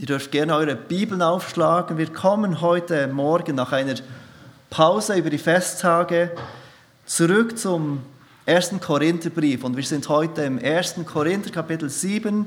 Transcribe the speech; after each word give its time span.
Ihr 0.00 0.06
dürft 0.06 0.30
gerne 0.30 0.54
eure 0.54 0.76
Bibeln 0.76 1.22
aufschlagen. 1.22 1.98
Wir 1.98 2.12
kommen 2.12 2.60
heute 2.60 3.08
Morgen 3.08 3.56
nach 3.56 3.72
einer 3.72 3.96
Pause 4.70 5.16
über 5.16 5.28
die 5.28 5.38
Festtage 5.38 6.30
zurück 7.04 7.58
zum 7.58 8.02
ersten 8.46 8.78
Korintherbrief. 8.78 9.64
Und 9.64 9.76
wir 9.76 9.82
sind 9.82 10.08
heute 10.08 10.42
im 10.42 10.58
ersten 10.58 11.04
Korinther 11.04 11.50
Kapitel 11.50 11.90
7. 11.90 12.46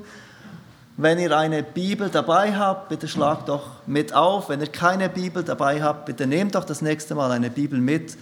Wenn 0.95 1.19
ihr 1.19 1.37
eine 1.37 1.61
Bibel 1.61 2.07
dabei 2.07 2.55
habt, 2.55 2.87
bitte 2.87 3.09
schlagt 3.09 3.49
doch 3.49 3.85
mit 3.85 4.13
auf. 4.13 4.47
Wenn 4.47 4.61
ihr 4.61 4.67
keine 4.67 5.09
Bibel 5.09 5.43
dabei 5.43 5.83
habt, 5.83 6.05
bitte 6.05 6.27
nehmt 6.27 6.55
doch 6.55 6.63
das 6.63 6.81
nächste 6.81 7.15
Mal 7.15 7.31
eine 7.31 7.49
Bibel 7.49 7.81
mit, 7.81 8.15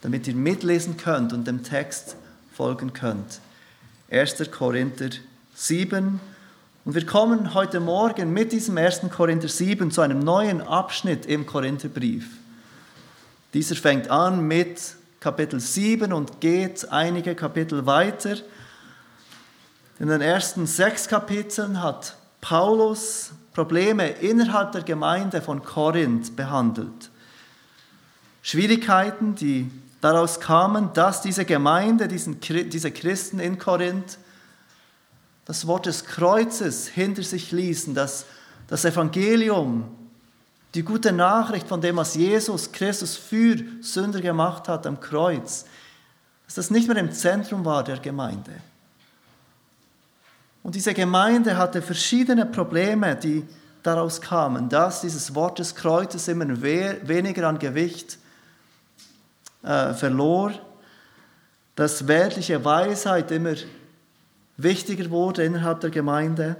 damit 0.00 0.28
ihr 0.28 0.36
mitlesen 0.36 0.96
könnt 0.96 1.32
und 1.32 1.44
dem 1.44 1.64
Text 1.64 2.14
folgen 2.52 2.92
könnt. 2.92 3.40
1. 4.12 4.48
Korinther 4.52 5.10
7 5.56 6.20
und 6.90 6.96
wir 6.96 7.06
kommen 7.06 7.54
heute 7.54 7.78
Morgen 7.78 8.32
mit 8.32 8.50
diesem 8.50 8.76
1. 8.76 9.02
Korinther 9.10 9.46
7 9.46 9.92
zu 9.92 10.00
einem 10.00 10.18
neuen 10.18 10.60
Abschnitt 10.60 11.24
im 11.24 11.46
Korintherbrief. 11.46 12.26
Dieser 13.54 13.76
fängt 13.76 14.10
an 14.10 14.44
mit 14.44 14.96
Kapitel 15.20 15.60
7 15.60 16.12
und 16.12 16.40
geht 16.40 16.90
einige 16.90 17.36
Kapitel 17.36 17.86
weiter. 17.86 18.38
In 20.00 20.08
den 20.08 20.20
ersten 20.20 20.66
sechs 20.66 21.06
Kapiteln 21.06 21.80
hat 21.80 22.16
Paulus 22.40 23.34
Probleme 23.54 24.08
innerhalb 24.08 24.72
der 24.72 24.82
Gemeinde 24.82 25.40
von 25.40 25.62
Korinth 25.62 26.34
behandelt. 26.34 27.08
Schwierigkeiten, 28.42 29.36
die 29.36 29.70
daraus 30.00 30.40
kamen, 30.40 30.92
dass 30.94 31.22
diese 31.22 31.44
Gemeinde, 31.44 32.08
diese 32.08 32.90
Christen 32.90 33.38
in 33.38 33.60
Korinth, 33.60 34.18
das 35.50 35.66
Wort 35.66 35.86
des 35.86 36.04
Kreuzes 36.04 36.86
hinter 36.86 37.24
sich 37.24 37.50
ließen, 37.50 37.92
dass 37.92 38.24
das 38.68 38.84
Evangelium, 38.84 39.84
die 40.74 40.84
gute 40.84 41.10
Nachricht 41.10 41.66
von 41.66 41.80
dem, 41.80 41.96
was 41.96 42.14
Jesus 42.14 42.70
Christus 42.70 43.16
für 43.16 43.56
Sünder 43.80 44.20
gemacht 44.20 44.68
hat 44.68 44.86
am 44.86 45.00
Kreuz, 45.00 45.64
dass 46.46 46.54
das 46.54 46.70
nicht 46.70 46.86
mehr 46.86 46.98
im 46.98 47.10
Zentrum 47.10 47.64
war 47.64 47.82
der 47.82 47.98
Gemeinde. 47.98 48.52
Und 50.62 50.76
diese 50.76 50.94
Gemeinde 50.94 51.56
hatte 51.56 51.82
verschiedene 51.82 52.46
Probleme, 52.46 53.16
die 53.16 53.44
daraus 53.82 54.20
kamen, 54.20 54.68
dass 54.68 55.00
dieses 55.00 55.34
Wort 55.34 55.58
des 55.58 55.74
Kreuzes 55.74 56.28
immer 56.28 56.62
weniger 56.62 57.48
an 57.48 57.58
Gewicht 57.58 58.18
äh, 59.64 59.94
verlor, 59.94 60.52
dass 61.74 62.06
weltliche 62.06 62.64
Weisheit 62.64 63.32
immer 63.32 63.54
wichtiger 64.62 65.10
wurde 65.10 65.44
innerhalb 65.44 65.80
der 65.80 65.90
Gemeinde. 65.90 66.56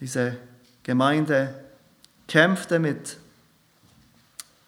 Diese 0.00 0.36
Gemeinde 0.82 1.54
kämpfte 2.26 2.78
mit 2.78 3.16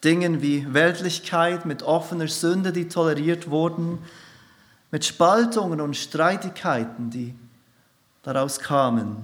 Dingen 0.03 0.41
wie 0.41 0.73
Weltlichkeit, 0.73 1.65
mit 1.65 1.83
offener 1.83 2.27
Sünde, 2.27 2.73
die 2.73 2.87
toleriert 2.87 3.49
wurden, 3.49 3.99
mit 4.89 5.05
Spaltungen 5.05 5.79
und 5.79 5.95
Streitigkeiten, 5.95 7.11
die 7.11 7.35
daraus 8.23 8.59
kamen, 8.59 9.17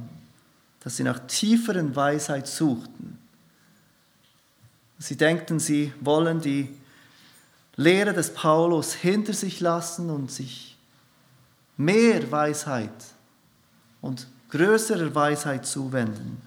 dass 0.81 0.97
sie 0.97 1.03
nach 1.03 1.19
tieferen 1.27 1.95
Weisheit 1.95 2.47
suchten. 2.47 3.17
Sie 4.99 5.17
denkten, 5.17 5.59
sie 5.59 5.93
wollen 5.99 6.41
die 6.41 6.73
Lehre 7.75 8.13
des 8.13 8.33
Paulus 8.33 8.93
hinter 8.93 9.33
sich 9.33 9.59
lassen 9.59 10.09
und 10.09 10.31
sich 10.31 10.76
mehr 11.77 12.29
Weisheit 12.31 12.91
und 14.01 14.27
größerer 14.49 15.13
Weisheit 15.13 15.65
zuwenden. 15.65 16.41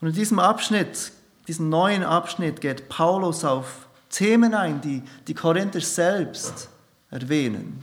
Und 0.00 0.08
in 0.08 0.14
diesem 0.14 0.38
Abschnitt, 0.38 1.12
diesem 1.46 1.68
neuen 1.68 2.04
Abschnitt, 2.04 2.60
geht 2.60 2.88
Paulus 2.88 3.44
auf 3.44 3.86
Themen 4.10 4.54
ein, 4.54 4.80
die 4.80 5.02
die 5.26 5.34
Korinther 5.34 5.80
selbst 5.80 6.68
erwähnen. 7.10 7.82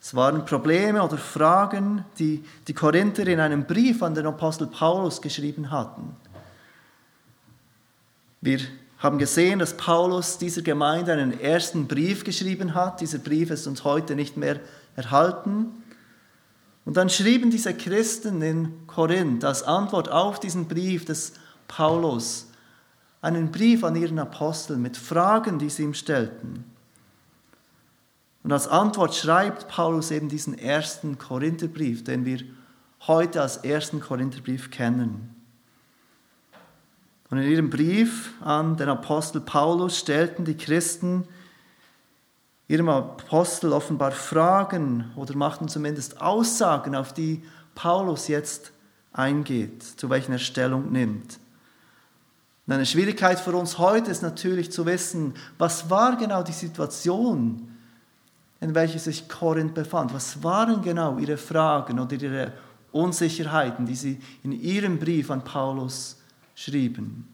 Es 0.00 0.14
waren 0.14 0.44
Probleme 0.44 1.02
oder 1.02 1.16
Fragen, 1.16 2.04
die 2.18 2.44
die 2.66 2.74
Korinther 2.74 3.26
in 3.26 3.38
einem 3.38 3.64
Brief 3.64 4.02
an 4.02 4.14
den 4.14 4.26
Apostel 4.26 4.66
Paulus 4.66 5.22
geschrieben 5.22 5.70
hatten. 5.70 6.16
Wir 8.40 8.58
haben 9.02 9.18
gesehen, 9.18 9.58
dass 9.58 9.76
Paulus 9.76 10.38
dieser 10.38 10.62
Gemeinde 10.62 11.12
einen 11.12 11.38
ersten 11.40 11.88
Brief 11.88 12.22
geschrieben 12.22 12.74
hat. 12.74 13.00
Dieser 13.00 13.18
Brief 13.18 13.50
ist 13.50 13.66
uns 13.66 13.82
heute 13.82 14.14
nicht 14.14 14.36
mehr 14.36 14.60
erhalten. 14.94 15.82
Und 16.84 16.96
dann 16.96 17.10
schrieben 17.10 17.50
diese 17.50 17.74
Christen 17.74 18.40
in 18.42 18.86
Korinth 18.86 19.44
als 19.44 19.64
Antwort 19.64 20.08
auf 20.08 20.38
diesen 20.38 20.68
Brief 20.68 21.04
des 21.04 21.32
Paulus 21.66 22.46
einen 23.20 23.50
Brief 23.50 23.82
an 23.82 23.96
ihren 23.96 24.18
Apostel 24.18 24.76
mit 24.76 24.96
Fragen, 24.96 25.58
die 25.58 25.70
sie 25.70 25.82
ihm 25.82 25.94
stellten. 25.94 26.64
Und 28.44 28.52
als 28.52 28.68
Antwort 28.68 29.14
schreibt 29.14 29.68
Paulus 29.68 30.10
eben 30.10 30.28
diesen 30.28 30.58
ersten 30.58 31.18
Korintherbrief, 31.18 32.04
den 32.04 32.24
wir 32.24 32.40
heute 33.06 33.40
als 33.42 33.58
ersten 33.58 34.00
Korintherbrief 34.00 34.70
kennen. 34.70 35.41
Und 37.32 37.38
in 37.38 37.50
ihrem 37.50 37.70
Brief 37.70 38.34
an 38.42 38.76
den 38.76 38.90
Apostel 38.90 39.40
Paulus 39.40 39.98
stellten 39.98 40.44
die 40.44 40.54
Christen 40.54 41.26
ihrem 42.68 42.90
Apostel 42.90 43.72
offenbar 43.72 44.12
Fragen 44.12 45.10
oder 45.16 45.34
machten 45.34 45.66
zumindest 45.66 46.20
Aussagen, 46.20 46.94
auf 46.94 47.14
die 47.14 47.42
Paulus 47.74 48.28
jetzt 48.28 48.72
eingeht, 49.14 49.82
zu 49.82 50.10
welchen 50.10 50.32
er 50.32 50.38
Stellung 50.38 50.92
nimmt. 50.92 51.38
Und 52.66 52.74
eine 52.74 52.84
Schwierigkeit 52.84 53.40
für 53.40 53.56
uns 53.56 53.78
heute 53.78 54.10
ist 54.10 54.20
natürlich 54.20 54.70
zu 54.70 54.84
wissen, 54.84 55.32
was 55.56 55.88
war 55.88 56.18
genau 56.18 56.42
die 56.42 56.52
Situation, 56.52 57.66
in 58.60 58.74
welcher 58.74 58.98
sich 58.98 59.26
Korinth 59.30 59.72
befand. 59.72 60.12
Was 60.12 60.42
waren 60.42 60.82
genau 60.82 61.16
ihre 61.16 61.38
Fragen 61.38 61.98
oder 61.98 62.14
ihre 62.14 62.52
Unsicherheiten, 62.90 63.86
die 63.86 63.96
sie 63.96 64.20
in 64.42 64.52
ihrem 64.52 64.98
Brief 64.98 65.30
an 65.30 65.42
Paulus 65.42 66.18
schrieben. 66.54 67.28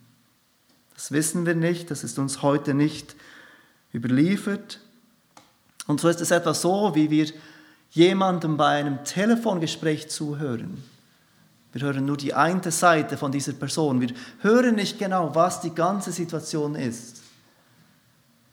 Das 0.95 1.13
wissen 1.13 1.47
wir 1.47 1.55
nicht, 1.55 1.91
das 1.91 2.05
ist 2.05 2.19
uns 2.19 2.43
heute 2.43 2.75
nicht 2.75 3.15
überliefert. 3.95 4.81
Und 5.87 6.01
so 6.01 6.09
ist 6.09 6.21
es 6.21 6.31
etwa 6.31 6.55
so, 6.55 6.95
wie 6.95 7.11
wir 7.11 7.29
jemandem 7.91 8.57
bei 8.57 8.79
einem 8.79 9.05
Telefongespräch 9.05 10.11
zuhören. 10.11 10.83
Wir 11.73 11.83
hören 11.83 12.05
nur 12.05 12.17
die 12.17 12.35
eine 12.35 12.71
Seite 12.71 13.17
von 13.17 13.31
dieser 13.31 13.53
Person. 13.53 14.01
Wir 14.01 14.11
hören 14.41 14.75
nicht 14.75 14.99
genau, 14.99 15.35
was 15.35 15.61
die 15.61 15.75
ganze 15.75 16.13
Situation 16.13 16.75
ist. 16.75 17.23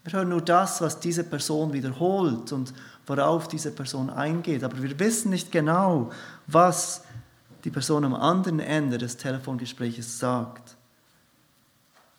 Wir 0.04 0.12
hören 0.12 0.28
nur 0.28 0.42
das, 0.42 0.80
was 0.80 1.00
diese 1.00 1.24
Person 1.24 1.72
wiederholt 1.72 2.52
und 2.52 2.72
worauf 3.06 3.48
diese 3.48 3.72
Person 3.72 4.10
eingeht. 4.10 4.62
Aber 4.62 4.80
wir 4.80 4.98
wissen 5.00 5.30
nicht 5.30 5.50
genau, 5.50 6.10
was 6.46 7.02
die 7.66 7.72
Person 7.72 8.04
am 8.04 8.14
anderen 8.14 8.60
Ende 8.60 8.96
des 8.96 9.16
Telefongesprächs 9.16 10.20
sagt. 10.20 10.76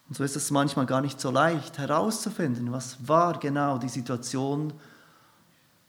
Und 0.10 0.18
so 0.18 0.26
ist 0.26 0.36
es 0.36 0.52
manchmal 0.52 0.86
gar 0.86 1.00
nicht 1.00 1.22
so 1.22 1.32
leicht 1.32 1.78
herauszufinden, 1.78 2.74
was 2.74 3.08
war 3.08 3.40
genau 3.40 3.78
die 3.78 3.88
Situation. 3.88 4.74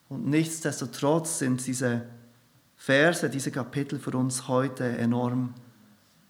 Und 0.09 0.29
nichtsdestotrotz 0.29 1.41
sind 1.41 1.67
diese 1.67 2.03
Verse, 2.77 3.29
diese 3.29 3.51
Kapitel 3.51 3.99
für 3.99 4.17
uns 4.17 4.47
heute 4.47 4.97
enorm 4.97 5.55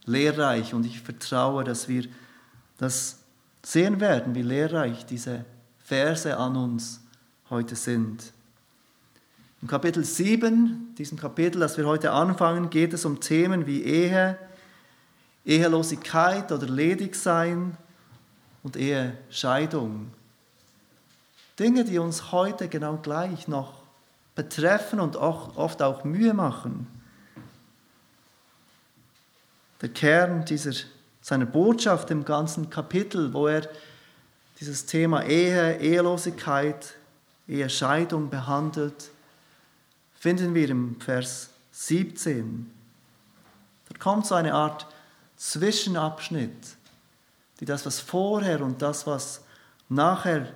lehrreich. 0.07 0.73
Und 0.73 0.87
ich 0.87 1.03
vertraue, 1.03 1.65
dass 1.65 1.87
wir 1.87 2.07
das 2.79 3.19
sehen 3.63 4.01
werden, 4.01 4.35
wie 4.35 4.43
lehrreich 4.43 5.05
diese 5.05 5.45
Verse 5.85 6.35
an 6.35 6.57
uns 6.57 7.03
heute 7.51 7.77
sind. 7.77 8.33
Im 9.61 9.67
Kapitel 9.67 10.05
7, 10.05 10.95
diesem 10.97 11.19
Kapitel, 11.19 11.59
das 11.59 11.77
wir 11.77 11.87
heute 11.87 12.13
anfangen, 12.13 12.71
geht 12.71 12.93
es 12.93 13.05
um 13.05 13.19
Themen 13.19 13.67
wie 13.67 13.83
Ehe, 13.83 14.39
Ehelosigkeit 15.45 16.53
oder 16.53 16.69
Ledigsein 16.69 17.77
und 18.63 18.77
Ehescheidung. 18.77 20.13
Dinge, 21.59 21.85
die 21.85 21.99
uns 21.99 22.31
heute 22.31 22.69
genau 22.69 22.99
gleich 22.99 23.49
noch 23.49 23.83
betreffen 24.37 25.01
und 25.01 25.17
auch, 25.17 25.57
oft 25.57 25.83
auch 25.83 26.05
Mühe 26.05 26.35
machen. 26.35 26.87
Der 29.81 29.89
Kern 29.89 30.45
dieser, 30.45 30.73
seiner 31.21 31.47
Botschaft 31.47 32.13
im 32.13 32.25
ganzen 32.25 32.71
Kapitel, 32.71 33.33
wo 33.33 33.49
er 33.49 33.69
dieses 34.61 34.87
Thema 34.87 35.25
Ehe, 35.25 35.79
Ehelosigkeit, 35.79 36.95
Ehescheidung 37.49 38.31
behandelt, 38.31 39.11
finden 40.19 40.55
wir 40.55 40.69
im 40.69 41.01
Vers 41.01 41.51
17. 41.73 42.71
Da 43.89 43.99
kommt 43.99 44.27
so 44.27 44.35
eine 44.35 44.55
Art 44.55 44.87
Zwischenabschnitt, 45.37 46.77
die 47.61 47.65
das, 47.65 47.87
was 47.87 48.01
vorher 48.01 48.61
und 48.61 48.83
das, 48.83 49.07
was 49.07 49.43
nachher 49.89 50.53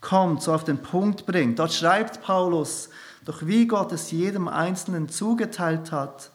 kommt, 0.00 0.42
so 0.42 0.52
auf 0.52 0.64
den 0.64 0.78
Punkt 0.78 1.26
bringt. 1.26 1.58
Dort 1.58 1.72
schreibt 1.72 2.22
Paulus, 2.22 2.90
doch 3.24 3.46
wie 3.46 3.66
Gott 3.66 3.92
es 3.92 4.10
jedem 4.10 4.46
Einzelnen 4.48 5.08
zugeteilt 5.08 5.90
hat, 5.90 6.30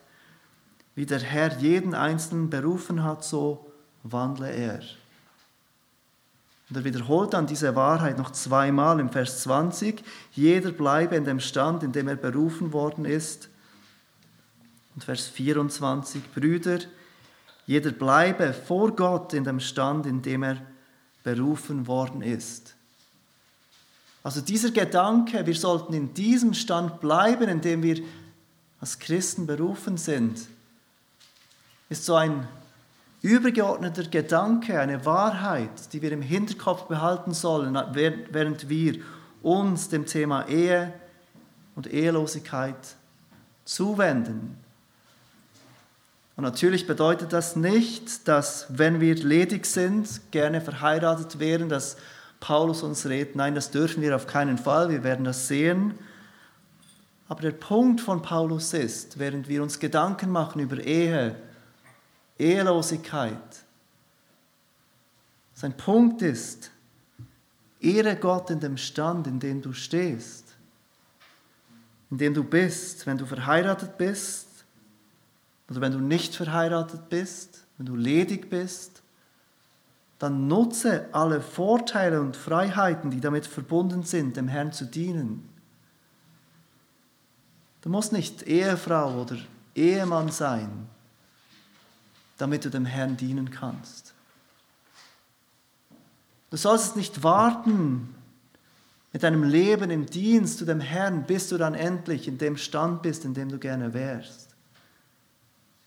wie 0.95 1.05
der 1.05 1.19
Herr 1.19 1.57
jeden 1.57 1.93
Einzelnen 1.95 2.49
berufen 2.49 3.03
hat, 3.03 3.23
so 3.23 3.71
wandle 4.03 4.51
er. 4.51 4.81
Und 6.73 6.77
er 6.77 6.85
wiederholt 6.85 7.35
dann 7.35 7.45
diese 7.45 7.75
Wahrheit 7.75 8.17
noch 8.17 8.31
zweimal 8.31 8.99
im 8.99 9.11
Vers 9.11 9.43
20. 9.43 10.03
Jeder 10.31 10.71
bleibe 10.71 11.15
in 11.15 11.23
dem 11.23 11.39
Stand, 11.39 11.83
in 11.83 11.91
dem 11.91 12.07
er 12.07 12.15
berufen 12.15 12.73
worden 12.73 13.05
ist. 13.05 13.47
Und 14.95 15.03
Vers 15.03 15.27
24, 15.27 16.33
Brüder, 16.33 16.79
jeder 17.67 17.91
bleibe 17.91 18.53
vor 18.53 18.95
Gott 18.95 19.35
in 19.35 19.43
dem 19.43 19.59
Stand, 19.59 20.07
in 20.07 20.23
dem 20.23 20.41
er 20.41 20.57
berufen 21.23 21.85
worden 21.85 22.23
ist. 22.23 22.73
Also 24.23 24.41
dieser 24.41 24.71
Gedanke, 24.71 25.45
wir 25.45 25.55
sollten 25.55 25.93
in 25.93 26.15
diesem 26.15 26.55
Stand 26.55 26.99
bleiben, 26.99 27.49
in 27.49 27.61
dem 27.61 27.83
wir 27.83 28.01
als 28.81 28.97
Christen 28.97 29.45
berufen 29.45 29.97
sind, 29.97 30.41
ist 31.89 32.03
so 32.03 32.15
ein 32.15 32.47
übergeordneter 33.23 34.03
Gedanke, 34.03 34.79
eine 34.79 35.05
Wahrheit, 35.05 35.93
die 35.93 36.01
wir 36.01 36.11
im 36.11 36.21
Hinterkopf 36.21 36.83
behalten 36.83 37.33
sollen, 37.33 37.73
während 37.93 38.69
wir 38.69 38.99
uns 39.41 39.89
dem 39.89 40.05
Thema 40.05 40.47
Ehe 40.47 40.93
und 41.75 41.91
Ehelosigkeit 41.91 42.75
zuwenden. 43.63 44.57
Und 46.35 46.43
natürlich 46.43 46.85
bedeutet 46.85 47.31
das 47.31 47.55
nicht, 47.55 48.27
dass 48.27 48.65
wenn 48.69 48.99
wir 48.99 49.15
ledig 49.15 49.65
sind, 49.67 50.19
gerne 50.31 50.59
verheiratet 50.59 51.39
wären, 51.39 51.69
dass 51.69 51.95
Paulus 52.41 52.83
uns 52.83 53.05
redet. 53.05 53.37
Nein, 53.37 53.55
das 53.55 53.71
dürfen 53.71 54.01
wir 54.01 54.17
auf 54.17 54.27
keinen 54.27 54.57
Fall, 54.57 54.89
wir 54.89 55.05
werden 55.05 55.23
das 55.23 55.47
sehen. 55.47 55.93
Aber 57.29 57.41
der 57.41 57.51
Punkt 57.51 58.01
von 58.01 58.21
Paulus 58.21 58.73
ist, 58.73 59.17
während 59.17 59.47
wir 59.47 59.63
uns 59.63 59.79
Gedanken 59.79 60.29
machen 60.29 60.59
über 60.59 60.77
Ehe, 60.77 61.35
Ehelosigkeit, 62.38 63.63
sein 65.53 65.77
Punkt 65.77 66.21
ist, 66.21 66.71
ehre 67.80 68.15
Gott 68.15 68.50
in 68.50 68.59
dem 68.59 68.77
Stand, 68.77 69.27
in 69.27 69.39
dem 69.39 69.62
du 69.62 69.74
stehst, 69.74 70.56
in 72.09 72.18
dem 72.18 72.33
du 72.33 72.44
bist, 72.44 73.06
wenn 73.06 73.18
du 73.18 73.25
verheiratet 73.25 73.97
bist 73.97 74.47
oder 75.69 75.81
wenn 75.81 75.91
du 75.91 76.00
nicht 76.00 76.35
verheiratet 76.35 77.09
bist, 77.09 77.65
wenn 77.77 77.85
du 77.85 77.95
ledig 77.95 78.50
bist, 78.50 79.01
dann 80.19 80.47
nutze 80.47 81.07
alle 81.12 81.41
Vorteile 81.41 82.21
und 82.21 82.38
Freiheiten, 82.38 83.12
die 83.12 83.19
damit 83.19 83.45
verbunden 83.45 84.03
sind, 84.03 84.38
dem 84.38 84.47
Herrn 84.47 84.71
zu 84.71 84.85
dienen. 84.85 85.50
Du 87.81 87.89
musst 87.89 88.13
nicht 88.13 88.44
Ehefrau 88.44 89.21
oder 89.21 89.38
Ehemann 89.75 90.31
sein, 90.31 90.88
damit 92.38 92.65
du 92.65 92.69
dem 92.69 92.85
Herrn 92.85 93.18
dienen 93.18 93.51
kannst. 93.51 94.13
Du 96.50 96.57
sollst 96.57 96.95
nicht 96.95 97.24
warten 97.24 98.13
mit 99.12 99.24
deinem 99.24 99.44
Leben 99.44 99.91
im 99.91 100.06
Dienst 100.06 100.57
zu 100.57 100.65
dem 100.65 100.80
Herrn, 100.80 101.24
bis 101.24 101.50
du 101.50 101.57
dann 101.57 101.75
endlich 101.75 102.27
in 102.27 102.38
dem 102.38 102.57
Stand 102.57 103.01
bist, 103.01 103.25
in 103.25 103.33
dem 103.33 103.50
du 103.50 103.59
gerne 103.59 103.94
wärst. 103.94 104.50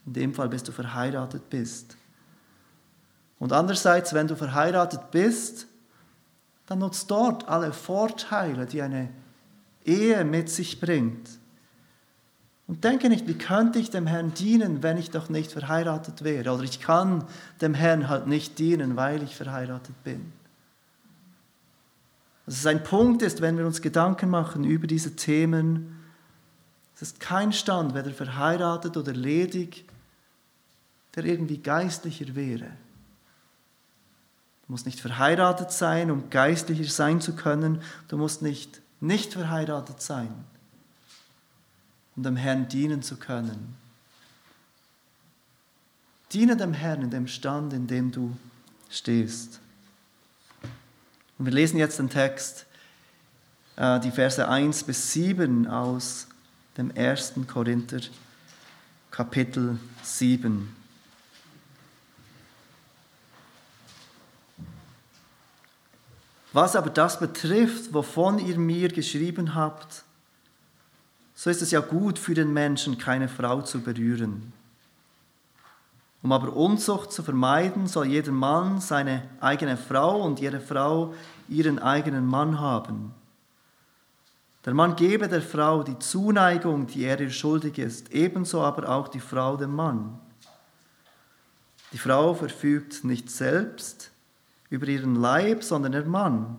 In 0.07 0.13
dem 0.13 0.35
Fall, 0.35 0.49
bis 0.49 0.63
du 0.63 0.73
verheiratet 0.73 1.51
bist. 1.51 1.97
Und 3.39 3.53
andererseits, 3.53 4.15
wenn 4.15 4.29
du 4.29 4.37
verheiratet 4.37 5.11
bist, 5.11 5.67
dann 6.67 6.79
nutzt 6.81 7.11
dort 7.11 7.49
alle 7.49 7.73
Vorteile, 7.73 8.67
die 8.67 8.83
eine 8.83 9.11
Ehe 9.85 10.25
mit 10.25 10.49
sich 10.49 10.81
bringt. 10.81 11.29
Und 12.69 12.83
denke 12.83 13.09
nicht, 13.09 13.29
wie 13.29 13.39
könnte 13.39 13.79
ich 13.79 13.91
dem 13.91 14.07
Herrn 14.07 14.35
dienen, 14.35 14.83
wenn 14.83 14.97
ich 14.97 15.11
doch 15.11 15.29
nicht 15.29 15.53
verheiratet 15.53 16.25
wäre? 16.25 16.51
Oder 16.53 16.65
ich 16.65 16.81
kann 16.81 17.25
dem 17.61 17.75
Herrn 17.75 18.09
halt 18.09 18.27
nicht 18.27 18.59
dienen, 18.59 18.97
weil 18.97 19.23
ich 19.23 19.37
verheiratet 19.37 19.95
bin. 20.03 20.33
Dass 22.45 22.57
es 22.59 22.67
ein 22.67 22.83
Punkt 22.83 23.23
ist, 23.23 23.41
wenn 23.41 23.57
wir 23.57 23.67
uns 23.67 23.83
Gedanken 23.83 24.31
machen 24.31 24.65
über 24.65 24.87
diese 24.87 25.15
Themen. 25.15 26.05
Es 26.97 27.03
ist 27.03 27.21
kein 27.21 27.53
Stand, 27.53 27.95
weder 27.95 28.11
verheiratet 28.11 28.97
oder 28.97 29.13
ledig, 29.13 29.85
der 31.15 31.25
irgendwie 31.25 31.59
geistlicher 31.59 32.35
wäre. 32.35 32.67
Du 34.67 34.73
musst 34.73 34.87
nicht 34.87 34.99
verheiratet 34.99 35.71
sein, 35.71 36.11
um 36.11 36.31
geistlicher 36.31 36.91
sein 36.91 37.21
zu 37.21 37.37
können. 37.37 37.81
Du 38.09 38.17
musst 38.17 38.43
nicht 38.43 38.81
nicht 39.01 39.33
verheiratet 39.33 40.01
sein, 40.01 40.33
um 42.17 42.23
dem 42.23 42.37
Herrn 42.37 42.69
dienen 42.69 43.03
zu 43.03 43.17
können. 43.17 43.77
Diene 46.33 46.57
dem 46.57 46.73
Herrn 46.73 47.03
in 47.03 47.11
dem 47.11 47.29
Stand, 47.29 47.73
in 47.73 47.87
dem 47.87 48.11
du 48.11 48.37
stehst. 48.91 49.61
Und 51.39 51.45
wir 51.45 51.53
lesen 51.53 51.79
jetzt 51.79 51.99
den 51.99 52.11
Text, 52.11 52.67
äh, 53.77 54.01
die 54.01 54.11
Verse 54.11 54.49
1 54.49 54.85
bis 54.85 55.13
7 55.13 55.67
aus 55.67 56.27
dem 56.77 56.93
1. 56.97 57.35
Korinther 57.47 58.01
Kapitel 59.11 59.79
7. 60.03 60.75
Was 66.53 66.75
aber 66.75 66.89
das 66.89 67.19
betrifft, 67.19 67.93
wovon 67.93 68.39
ihr 68.39 68.59
mir 68.59 68.89
geschrieben 68.89 69.55
habt, 69.55 70.05
so 71.37 71.51
ist 71.51 71.63
es 71.63 71.71
ja 71.71 71.81
gut 71.81 72.19
für 72.19 72.35
den 72.35 72.53
Menschen, 72.53 72.97
keine 72.99 73.29
Frau 73.29 73.61
zu 73.61 73.81
berühren. 73.81 74.53
Um 76.23 76.33
aber 76.33 76.57
Unzucht 76.57 77.13
zu 77.13 77.23
vermeiden, 77.23 77.87
soll 77.87 78.07
jeder 78.07 78.33
Mann 78.33 78.81
seine 78.81 79.23
eigene 79.41 79.77
Frau 79.77 80.23
und 80.23 80.41
jede 80.41 80.61
Frau 80.61 81.15
ihren 81.49 81.79
eigenen 81.79 82.27
Mann 82.27 82.59
haben. 82.59 83.15
Der 84.65 84.75
Mann 84.75 84.97
gebe 84.97 85.29
der 85.29 85.43
Frau 85.43 85.85
die 85.85 85.99
Zuneigung, 85.99 86.89
die 86.89 87.05
er 87.05 87.21
ihr 87.21 87.31
schuldig 87.31 87.79
ist, 87.79 88.11
ebenso 88.13 88.63
aber 88.63 88.89
auch 88.89 89.07
die 89.07 89.21
Frau 89.21 89.57
dem 89.57 89.77
Mann. 89.77 90.19
Die 91.93 91.99
Frau 91.99 92.35
verfügt 92.35 93.05
nicht 93.05 93.31
selbst, 93.31 94.11
über 94.71 94.89
ihren 94.89 95.15
Leib, 95.15 95.63
sondern 95.63 95.93
der 95.93 96.07
Mann. 96.07 96.59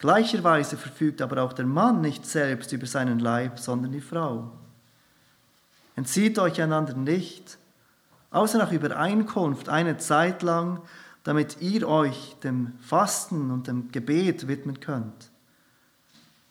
Gleicherweise 0.00 0.78
verfügt 0.78 1.20
aber 1.20 1.42
auch 1.42 1.52
der 1.52 1.66
Mann 1.66 2.00
nicht 2.00 2.24
selbst 2.24 2.72
über 2.72 2.86
seinen 2.86 3.18
Leib, 3.18 3.58
sondern 3.58 3.92
die 3.92 4.00
Frau. 4.00 4.50
Entzieht 5.94 6.38
euch 6.38 6.60
einander 6.62 6.94
nicht, 6.94 7.58
außer 8.30 8.56
nach 8.56 8.72
Übereinkunft 8.72 9.68
eine 9.68 9.98
Zeit 9.98 10.42
lang, 10.42 10.80
damit 11.22 11.60
ihr 11.60 11.86
euch 11.86 12.34
dem 12.42 12.72
Fasten 12.80 13.50
und 13.50 13.66
dem 13.66 13.92
Gebet 13.92 14.48
widmen 14.48 14.80
könnt. 14.80 15.30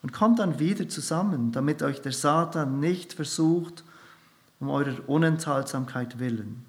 Und 0.04 0.14
kommt 0.14 0.38
dann 0.38 0.60
wieder 0.60 0.88
zusammen, 0.88 1.52
damit 1.52 1.82
euch 1.82 2.04
der 2.04 2.12
Satan 2.12 2.80
nicht 2.80 3.14
versucht, 3.14 3.84
um 4.60 4.70
eurer 4.70 5.10
Unenthaltsamkeit 5.10 6.20
willen. 6.20 6.64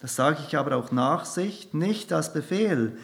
Das 0.00 0.16
sage 0.16 0.38
ich 0.44 0.58
aber 0.58 0.76
auch 0.76 0.90
Nachsicht, 0.90 1.72
nicht 1.72 2.12
als 2.12 2.32
Befehl, 2.32 2.98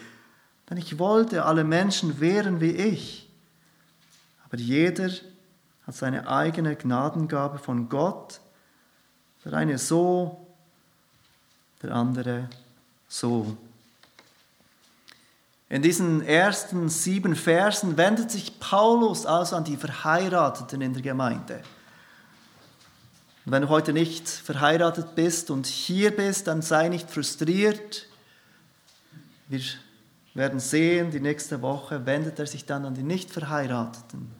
denn 0.72 0.78
ich 0.78 0.98
wollte, 0.98 1.44
alle 1.44 1.64
Menschen 1.64 2.18
wären 2.18 2.62
wie 2.62 2.70
ich. 2.70 3.28
Aber 4.46 4.56
jeder 4.56 5.10
hat 5.86 5.94
seine 5.94 6.26
eigene 6.26 6.76
Gnadengabe 6.76 7.58
von 7.58 7.90
Gott, 7.90 8.40
der 9.44 9.52
eine 9.52 9.76
so, 9.76 10.46
der 11.82 11.94
andere 11.94 12.48
so. 13.06 13.54
In 15.68 15.82
diesen 15.82 16.22
ersten 16.22 16.88
sieben 16.88 17.36
Versen 17.36 17.98
wendet 17.98 18.30
sich 18.30 18.58
Paulus 18.58 19.26
also 19.26 19.56
an 19.56 19.64
die 19.64 19.76
Verheirateten 19.76 20.80
in 20.80 20.94
der 20.94 21.02
Gemeinde. 21.02 21.62
Und 23.44 23.52
wenn 23.52 23.60
du 23.60 23.68
heute 23.68 23.92
nicht 23.92 24.26
verheiratet 24.26 25.16
bist 25.16 25.50
und 25.50 25.66
hier 25.66 26.16
bist, 26.16 26.46
dann 26.46 26.62
sei 26.62 26.88
nicht 26.88 27.10
frustriert. 27.10 28.06
Wir 29.48 29.60
werden 30.34 30.60
sehen, 30.60 31.10
die 31.10 31.20
nächste 31.20 31.62
Woche 31.62 32.06
wendet 32.06 32.38
er 32.38 32.46
sich 32.46 32.64
dann 32.64 32.84
an 32.84 32.94
die 32.94 33.02
Nicht-Verheirateten. 33.02 34.30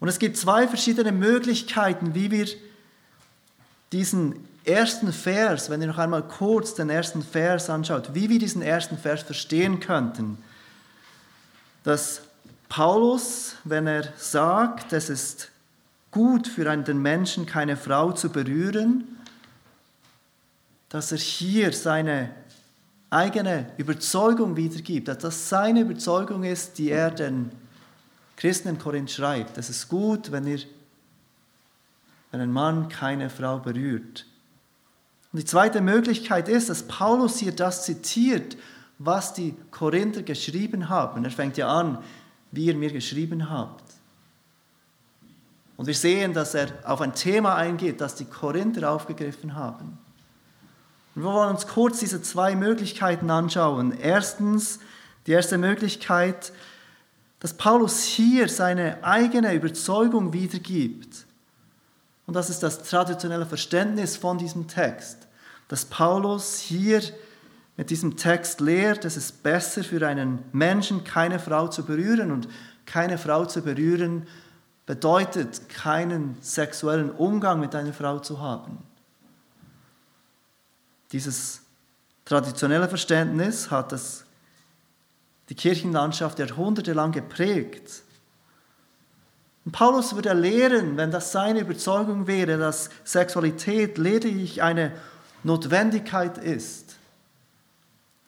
Und 0.00 0.08
es 0.08 0.18
gibt 0.18 0.36
zwei 0.36 0.68
verschiedene 0.68 1.12
Möglichkeiten, 1.12 2.14
wie 2.14 2.30
wir 2.30 2.46
diesen 3.92 4.46
ersten 4.64 5.12
Vers, 5.12 5.70
wenn 5.70 5.80
ihr 5.80 5.86
noch 5.86 5.98
einmal 5.98 6.24
kurz 6.24 6.74
den 6.74 6.90
ersten 6.90 7.22
Vers 7.22 7.70
anschaut, 7.70 8.14
wie 8.14 8.28
wir 8.28 8.38
diesen 8.38 8.62
ersten 8.62 8.98
Vers 8.98 9.22
verstehen 9.22 9.80
könnten. 9.80 10.38
Dass 11.84 12.22
Paulus, 12.68 13.54
wenn 13.62 13.86
er 13.86 14.12
sagt, 14.16 14.92
es 14.92 15.08
ist 15.08 15.50
gut 16.10 16.48
für 16.48 16.68
einen 16.68 17.00
Menschen, 17.00 17.46
keine 17.46 17.76
Frau 17.76 18.10
zu 18.10 18.30
berühren, 18.30 19.04
dass 20.88 21.12
er 21.12 21.18
hier 21.18 21.72
seine 21.72 22.30
eigene 23.10 23.70
Überzeugung 23.76 24.56
wiedergibt, 24.56 25.08
dass 25.08 25.18
das 25.18 25.48
seine 25.48 25.80
Überzeugung 25.80 26.44
ist, 26.44 26.78
die 26.78 26.90
er 26.90 27.10
den 27.10 27.50
Christen 28.36 28.68
in 28.68 28.78
Korinth 28.78 29.10
schreibt. 29.10 29.56
Es 29.58 29.70
ist 29.70 29.88
gut, 29.88 30.32
wenn 30.32 30.46
ihr 30.46 30.60
wenn 32.36 32.40
ein 32.40 32.52
Mann 32.52 32.88
keine 32.88 33.30
Frau 33.30 33.58
berührt. 33.58 34.26
Und 35.32 35.38
die 35.40 35.44
zweite 35.44 35.80
Möglichkeit 35.80 36.48
ist, 36.48 36.68
dass 36.68 36.82
Paulus 36.82 37.38
hier 37.38 37.52
das 37.52 37.84
zitiert, 37.84 38.58
was 38.98 39.32
die 39.32 39.54
Korinther 39.70 40.22
geschrieben 40.22 40.88
haben. 40.88 41.24
Er 41.24 41.30
fängt 41.30 41.56
ja 41.56 41.68
an, 41.68 41.98
wie 42.52 42.66
ihr 42.66 42.74
mir 42.74 42.92
geschrieben 42.92 43.48
habt. 43.48 43.84
Und 45.76 45.86
wir 45.86 45.94
sehen, 45.94 46.34
dass 46.34 46.54
er 46.54 46.68
auf 46.84 47.00
ein 47.00 47.14
Thema 47.14 47.54
eingeht, 47.54 48.00
das 48.00 48.14
die 48.14 48.24
Korinther 48.24 48.90
aufgegriffen 48.90 49.54
haben. 49.54 49.98
Und 51.16 51.24
wir 51.24 51.32
wollen 51.32 51.50
uns 51.50 51.66
kurz 51.66 51.98
diese 51.98 52.22
zwei 52.22 52.54
Möglichkeiten 52.54 53.30
anschauen. 53.30 53.98
Erstens, 53.98 54.78
die 55.26 55.32
erste 55.32 55.58
Möglichkeit, 55.58 56.52
dass 57.40 57.54
Paulus 57.54 58.04
hier 58.04 58.48
seine 58.48 59.02
eigene 59.02 59.54
Überzeugung 59.54 60.32
wiedergibt. 60.32 61.24
Und 62.26 62.34
das 62.34 62.50
ist 62.50 62.62
das 62.62 62.82
traditionelle 62.82 63.46
Verständnis 63.46 64.16
von 64.16 64.36
diesem 64.38 64.68
Text, 64.68 65.26
dass 65.68 65.84
Paulus 65.86 66.58
hier 66.58 67.02
mit 67.76 67.90
diesem 67.90 68.16
Text 68.16 68.60
lehrt, 68.60 69.04
es 69.04 69.16
ist 69.16 69.42
besser 69.42 69.84
für 69.84 70.06
einen 70.06 70.38
Menschen, 70.52 71.02
keine 71.02 71.38
Frau 71.38 71.68
zu 71.68 71.84
berühren. 71.84 72.30
Und 72.30 72.48
keine 72.86 73.18
Frau 73.18 73.44
zu 73.44 73.62
berühren 73.62 74.26
bedeutet, 74.86 75.68
keinen 75.68 76.36
sexuellen 76.40 77.10
Umgang 77.10 77.58
mit 77.60 77.74
einer 77.74 77.92
Frau 77.92 78.18
zu 78.20 78.40
haben. 78.40 78.85
Dieses 81.12 81.60
traditionelle 82.24 82.88
Verständnis 82.88 83.70
hat 83.70 83.92
das, 83.92 84.24
die 85.48 85.54
Kirchenlandschaft 85.54 86.38
jahrhundertelang 86.38 87.12
geprägt. 87.12 88.02
Und 89.64 89.72
Paulus 89.72 90.14
würde 90.14 90.32
lehren, 90.32 90.96
wenn 90.96 91.10
das 91.10 91.32
seine 91.32 91.60
Überzeugung 91.60 92.26
wäre, 92.26 92.58
dass 92.58 92.90
Sexualität 93.04 93.98
lediglich 93.98 94.62
eine 94.62 94.92
Notwendigkeit 95.42 96.38
ist. 96.38 96.96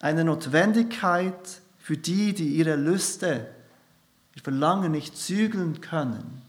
Eine 0.00 0.24
Notwendigkeit 0.24 1.60
für 1.78 1.96
die, 1.96 2.32
die 2.32 2.56
ihre 2.56 2.76
Lüste, 2.76 3.46
ihr 4.34 4.42
Verlangen 4.42 4.92
nicht 4.92 5.16
zügeln 5.16 5.80
können. 5.80 6.42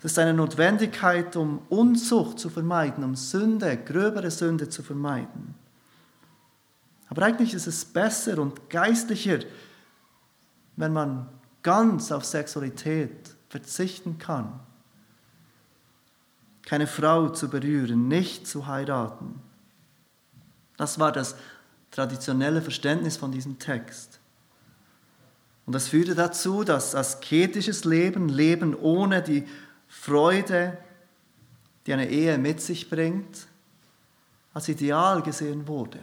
Das 0.00 0.12
ist 0.12 0.18
eine 0.18 0.32
Notwendigkeit, 0.32 1.36
um 1.36 1.60
Unzucht 1.68 2.38
zu 2.38 2.48
vermeiden, 2.48 3.04
um 3.04 3.16
Sünde, 3.16 3.76
gröbere 3.76 4.30
Sünde 4.30 4.68
zu 4.68 4.82
vermeiden. 4.82 5.54
Aber 7.08 7.22
eigentlich 7.22 7.52
ist 7.54 7.66
es 7.66 7.84
besser 7.84 8.38
und 8.38 8.70
geistlicher, 8.70 9.40
wenn 10.76 10.92
man 10.92 11.28
ganz 11.62 12.12
auf 12.12 12.24
Sexualität 12.24 13.34
verzichten 13.48 14.16
kann. 14.18 14.60
Keine 16.62 16.86
Frau 16.86 17.28
zu 17.28 17.50
berühren, 17.50 18.08
nicht 18.08 18.46
zu 18.46 18.66
heiraten. 18.66 19.42
Das 20.76 20.98
war 20.98 21.12
das 21.12 21.34
traditionelle 21.90 22.62
Verständnis 22.62 23.16
von 23.16 23.32
diesem 23.32 23.58
Text. 23.58 24.20
Und 25.66 25.74
das 25.74 25.88
führte 25.88 26.14
dazu, 26.14 26.64
dass 26.64 26.94
asketisches 26.94 27.84
Leben, 27.84 28.28
Leben 28.28 28.74
ohne 28.74 29.20
die 29.20 29.46
Freude, 29.90 30.78
die 31.84 31.92
eine 31.92 32.08
Ehe 32.08 32.38
mit 32.38 32.60
sich 32.60 32.88
bringt, 32.88 33.48
als 34.54 34.68
Ideal 34.68 35.20
gesehen 35.20 35.66
wurde. 35.66 35.98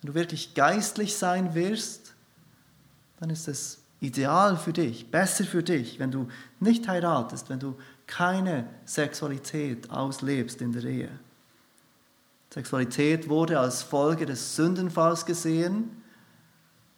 Wenn 0.00 0.08
du 0.08 0.14
wirklich 0.14 0.54
geistlich 0.54 1.16
sein 1.16 1.54
wirst, 1.54 2.14
dann 3.18 3.30
ist 3.30 3.48
es 3.48 3.78
ideal 4.00 4.58
für 4.58 4.74
dich, 4.74 5.10
besser 5.10 5.44
für 5.44 5.62
dich, 5.62 5.98
wenn 5.98 6.10
du 6.10 6.28
nicht 6.60 6.86
heiratest, 6.86 7.48
wenn 7.48 7.60
du 7.60 7.76
keine 8.06 8.68
Sexualität 8.84 9.90
auslebst 9.90 10.60
in 10.60 10.72
der 10.72 10.84
Ehe. 10.84 11.10
Sexualität 12.52 13.28
wurde 13.28 13.58
als 13.58 13.82
Folge 13.82 14.26
des 14.26 14.54
Sündenfalls 14.56 15.24
gesehen. 15.24 16.02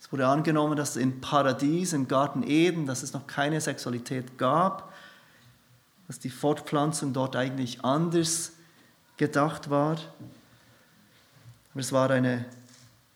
Es 0.01 0.11
wurde 0.11 0.27
angenommen, 0.27 0.77
dass 0.77 0.97
im 0.97 1.21
Paradies, 1.21 1.93
im 1.93 2.09
Garten 2.09 2.43
Eden, 2.43 2.87
dass 2.87 3.03
es 3.03 3.13
noch 3.13 3.27
keine 3.27 3.61
Sexualität 3.61 4.39
gab 4.39 4.92
dass 6.13 6.19
die 6.19 6.29
Fortpflanzung 6.29 7.15
dort 7.15 7.37
eigentlich 7.37 7.83
anders 7.87 8.53
gedacht 9.17 9.71
war. 9.71 9.93
Aber 11.71 11.81
es 11.81 11.91
war 11.91 12.11
eine 12.11 12.45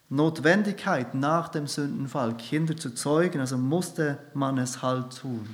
Notwendigkeit 0.08 1.14
nach 1.14 1.48
dem 1.48 1.66
Sündenfall, 1.66 2.34
Kinder 2.38 2.74
zu 2.74 2.94
zeugen, 2.94 3.40
also 3.40 3.58
musste 3.58 4.16
man 4.32 4.56
es 4.56 4.80
halt 4.80 5.14
tun. 5.14 5.46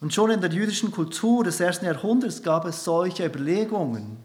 Und 0.00 0.12
schon 0.12 0.32
in 0.32 0.40
der 0.40 0.50
jüdischen 0.50 0.90
Kultur 0.90 1.44
des 1.44 1.60
ersten 1.60 1.86
Jahrhunderts 1.86 2.42
gab 2.42 2.64
es 2.64 2.82
solche 2.82 3.24
Überlegungen. 3.24 4.16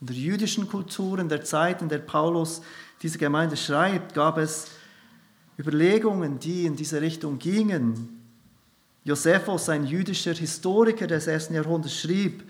In 0.00 0.06
der 0.06 0.16
jüdischen 0.16 0.66
Kultur, 0.66 1.18
in 1.18 1.28
der 1.28 1.44
Zeit, 1.44 1.82
in 1.82 1.90
der 1.90 1.98
Paulus 1.98 2.62
diese 3.02 3.18
Gemeinde 3.18 3.58
schreibt, 3.58 4.14
gab 4.14 4.38
es 4.38 4.68
Überlegungen, 5.58 6.38
die 6.38 6.64
in 6.64 6.76
diese 6.76 7.02
Richtung 7.02 7.38
gingen. 7.38 8.21
Josephus, 9.04 9.68
ein 9.68 9.84
jüdischer 9.84 10.34
Historiker 10.34 11.06
des 11.06 11.26
ersten 11.26 11.54
Jahrhunderts, 11.54 12.00
schrieb 12.00 12.44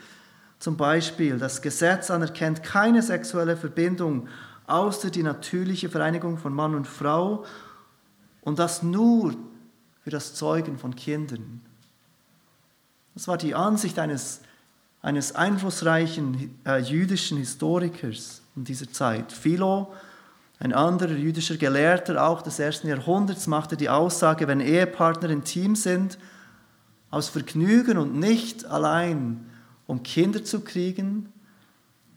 zum 0.58 0.76
Beispiel, 0.76 1.38
das 1.38 1.62
Gesetz 1.62 2.10
anerkennt 2.10 2.62
keine 2.62 3.02
sexuelle 3.02 3.56
Verbindung 3.56 4.28
außer 4.66 5.10
die 5.10 5.22
natürliche 5.22 5.88
Vereinigung 5.88 6.38
von 6.38 6.52
Mann 6.52 6.74
und 6.74 6.86
Frau 6.86 7.44
und 8.42 8.58
das 8.58 8.82
nur 8.82 9.34
für 10.02 10.10
das 10.10 10.34
Zeugen 10.34 10.78
von 10.78 10.94
Kindern. 10.94 11.60
Das 13.14 13.28
war 13.28 13.38
die 13.38 13.54
Ansicht 13.54 13.98
eines, 13.98 14.40
eines 15.00 15.34
einflussreichen 15.34 16.58
äh, 16.64 16.78
jüdischen 16.78 17.38
Historikers 17.38 18.42
in 18.56 18.64
dieser 18.64 18.90
Zeit. 18.90 19.32
Philo, 19.32 19.92
ein 20.58 20.72
anderer 20.72 21.14
jüdischer 21.14 21.56
Gelehrter 21.56 22.24
auch 22.24 22.40
des 22.40 22.58
ersten 22.58 22.88
Jahrhunderts, 22.88 23.46
machte 23.46 23.76
die 23.76 23.88
Aussage, 23.88 24.46
wenn 24.48 24.60
Ehepartner 24.60 25.30
intim 25.30 25.76
sind, 25.76 26.18
aus 27.12 27.28
Vergnügen 27.28 27.98
und 27.98 28.18
nicht 28.18 28.64
allein, 28.64 29.44
um 29.86 30.02
Kinder 30.02 30.42
zu 30.42 30.60
kriegen, 30.60 31.30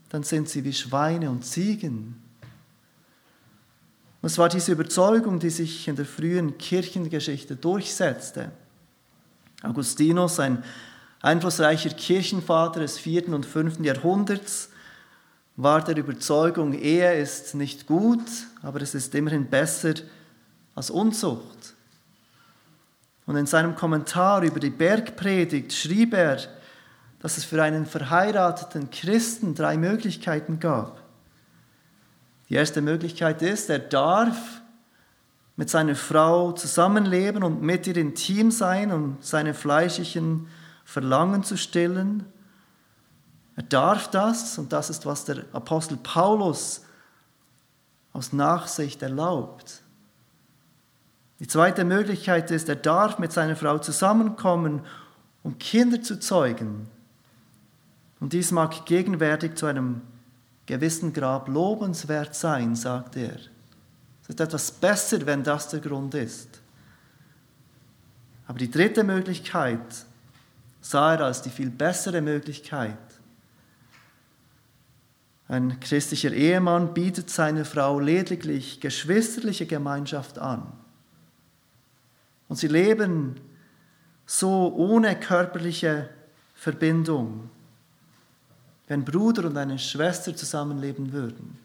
dann 0.09 0.23
sind 0.23 0.47
sie 0.49 0.63
wie 0.63 0.73
Schweine 0.73 1.29
und 1.29 1.43
Ziegen. 1.45 2.15
Und 4.21 4.27
es 4.27 4.37
war 4.37 4.47
diese 4.47 4.71
Überzeugung, 4.71 5.39
die 5.39 5.49
sich 5.49 5.89
in 5.89 5.97
der 5.97 6.05
frühen 6.05 6.57
Kirchengeschichte 6.57 7.57
durchsetzte. 7.57 8.51
Augustinus, 9.61 10.39
ein 10.39 10.63
einflussreicher 11.21 11.89
Kirchenvater 11.89 12.79
des 12.79 12.97
vierten 12.97 13.33
und 13.33 13.45
fünften 13.45 13.83
Jahrhunderts, 13.83 14.69
war 15.57 15.83
der 15.83 15.97
Überzeugung, 15.97 16.71
Ehe 16.73 17.19
ist 17.19 17.53
nicht 17.53 17.85
gut, 17.85 18.25
aber 18.61 18.81
es 18.81 18.95
ist 18.95 19.13
immerhin 19.13 19.47
besser 19.47 19.95
als 20.73 20.89
Unzucht. 20.89 21.75
Und 23.25 23.36
in 23.36 23.46
seinem 23.46 23.75
Kommentar 23.75 24.44
über 24.44 24.60
die 24.60 24.70
Bergpredigt 24.70 25.74
schrieb 25.74 26.13
er, 26.13 26.39
dass 27.20 27.38
es 27.38 27.46
für 27.46 27.62
einen 27.63 27.86
verheirateten 27.86 28.91
Christen 28.91 29.55
drei 29.55 29.77
Möglichkeiten 29.77 30.60
gab. 30.60 31.01
Die 32.50 32.53
erste 32.53 32.82
Möglichkeit 32.82 33.41
ist, 33.41 33.70
er 33.70 33.79
darf 33.79 34.62
mit 35.55 35.70
seiner 35.70 35.96
Frau 35.96 36.51
zusammenleben 36.51 37.44
und 37.44 37.62
mit 37.62 37.88
ihr 37.88 37.98
intim 37.98 38.51
sein, 38.51 38.91
um 38.91 39.17
seine 39.22 39.53
fleischlichen 39.53 40.48
Verlangen 40.84 41.44
zu 41.44 41.58
stillen. 41.58 42.25
Er 43.55 43.63
darf 43.63 44.10
das 44.10 44.60
und 44.60 44.74
das 44.74 44.89
ist, 44.89 45.05
was 45.05 45.25
der 45.25 45.46
Apostel 45.53 45.98
Paulus 45.98 46.84
aus 48.13 48.34
Nachsicht 48.34 49.01
erlaubt. 49.01 49.82
Die 51.39 51.48
zweite 51.48 51.84
Möglichkeit 51.84 52.50
ist, 52.51 52.70
er 52.70 52.77
darf 52.77 53.20
mit 53.20 53.32
seiner 53.32 53.56
Frau 53.56 53.77
zusammenkommen, 53.77 54.82
um 55.44 55.58
Kinder 55.58 56.01
zu 56.01 56.20
zeugen. 56.20 56.88
Und 58.20 58.34
dies 58.34 58.51
mag 58.51 58.86
gegenwärtig 58.86 59.56
zu 59.56 59.65
einem 59.65 60.01
gewissen 60.65 61.13
Grab 61.13 61.48
lobenswert 61.50 62.36
sein, 62.36 62.75
sagt 62.75 63.18
er. 63.18 63.36
Es 64.24 64.30
ist 64.30 64.39
etwas 64.39 64.72
besser, 64.72 65.25
wenn 65.25 65.44
das 65.44 65.68
der 65.70 65.82
Grund 65.82 66.15
ist. 66.15 66.62
Aber 68.48 68.58
die 68.58 68.72
dritte 68.72 69.04
Möglichkeit 69.04 70.06
sah 70.82 71.13
er 71.13 71.22
als 71.22 71.42
die 71.42 71.50
viel 71.50 71.70
bessere 71.70 72.22
Möglichkeit. 72.22 72.98
Ein 75.48 75.80
christlicher 75.80 76.32
Ehemann 76.32 76.94
bietet 76.94 77.30
seiner 77.30 77.65
Frau 77.65 78.00
lediglich 78.00 78.80
geschwisterliche 78.80 79.68
Gemeinschaft 79.68 80.39
an. 80.39 80.72
Und 82.47 82.57
sie 82.57 82.67
leben 82.67 83.39
so 84.25 84.73
ohne 84.75 85.19
körperliche 85.19 86.09
Verbindung, 86.53 87.49
wenn 88.87 89.03
Bruder 89.03 89.45
und 89.45 89.57
eine 89.57 89.79
Schwester 89.79 90.35
zusammenleben 90.35 91.11
würden. 91.11 91.57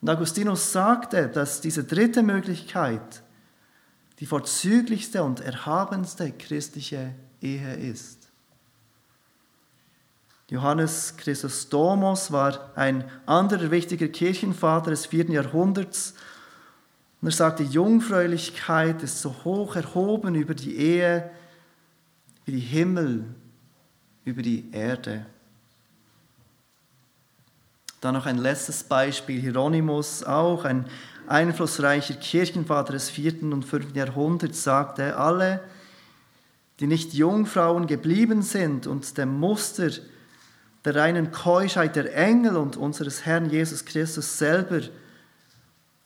Und 0.00 0.08
Augustinus 0.08 0.72
sagte, 0.72 1.28
dass 1.28 1.60
diese 1.60 1.84
dritte 1.84 2.22
Möglichkeit 2.22 3.22
die 4.18 4.26
vorzüglichste 4.26 5.22
und 5.22 5.40
erhabenste 5.40 6.30
christliche 6.32 7.14
Ehe 7.40 7.74
ist. 7.74 8.28
Johannes 10.50 11.16
Chrysostomos 11.16 12.32
war 12.32 12.76
ein 12.76 13.08
anderer 13.24 13.70
wichtiger 13.70 14.08
Kirchenvater 14.08 14.90
des 14.90 15.06
vierten 15.06 15.32
Jahrhunderts. 15.32 16.14
Und 17.20 17.28
er 17.28 17.32
sagte, 17.32 17.62
Jungfräulichkeit 17.62 19.02
ist 19.02 19.20
so 19.20 19.34
hoch 19.44 19.76
erhoben 19.76 20.34
über 20.34 20.54
die 20.54 20.76
Ehe 20.76 21.30
wie 22.44 22.52
die 22.52 22.60
Himmel 22.60 23.24
über 24.24 24.42
die 24.42 24.70
Erde. 24.72 25.26
Dann 28.00 28.14
noch 28.14 28.26
ein 28.26 28.38
letztes 28.38 28.82
Beispiel, 28.82 29.40
Hieronymus, 29.40 30.24
auch 30.24 30.64
ein 30.64 30.86
einflussreicher 31.26 32.14
Kirchenvater 32.14 32.94
des 32.94 33.10
vierten 33.10 33.52
und 33.52 33.64
fünften 33.64 33.96
Jahrhunderts, 33.96 34.64
sagte, 34.64 35.16
alle, 35.16 35.60
die 36.80 36.86
nicht 36.86 37.12
Jungfrauen 37.12 37.86
geblieben 37.86 38.42
sind 38.42 38.86
und 38.86 39.18
dem 39.18 39.38
Muster 39.38 39.90
der 40.84 40.96
reinen 40.96 41.30
Keuschheit 41.30 41.94
der 41.94 42.16
Engel 42.16 42.56
und 42.56 42.78
unseres 42.78 43.26
Herrn 43.26 43.50
Jesus 43.50 43.84
Christus 43.84 44.38
selber 44.38 44.80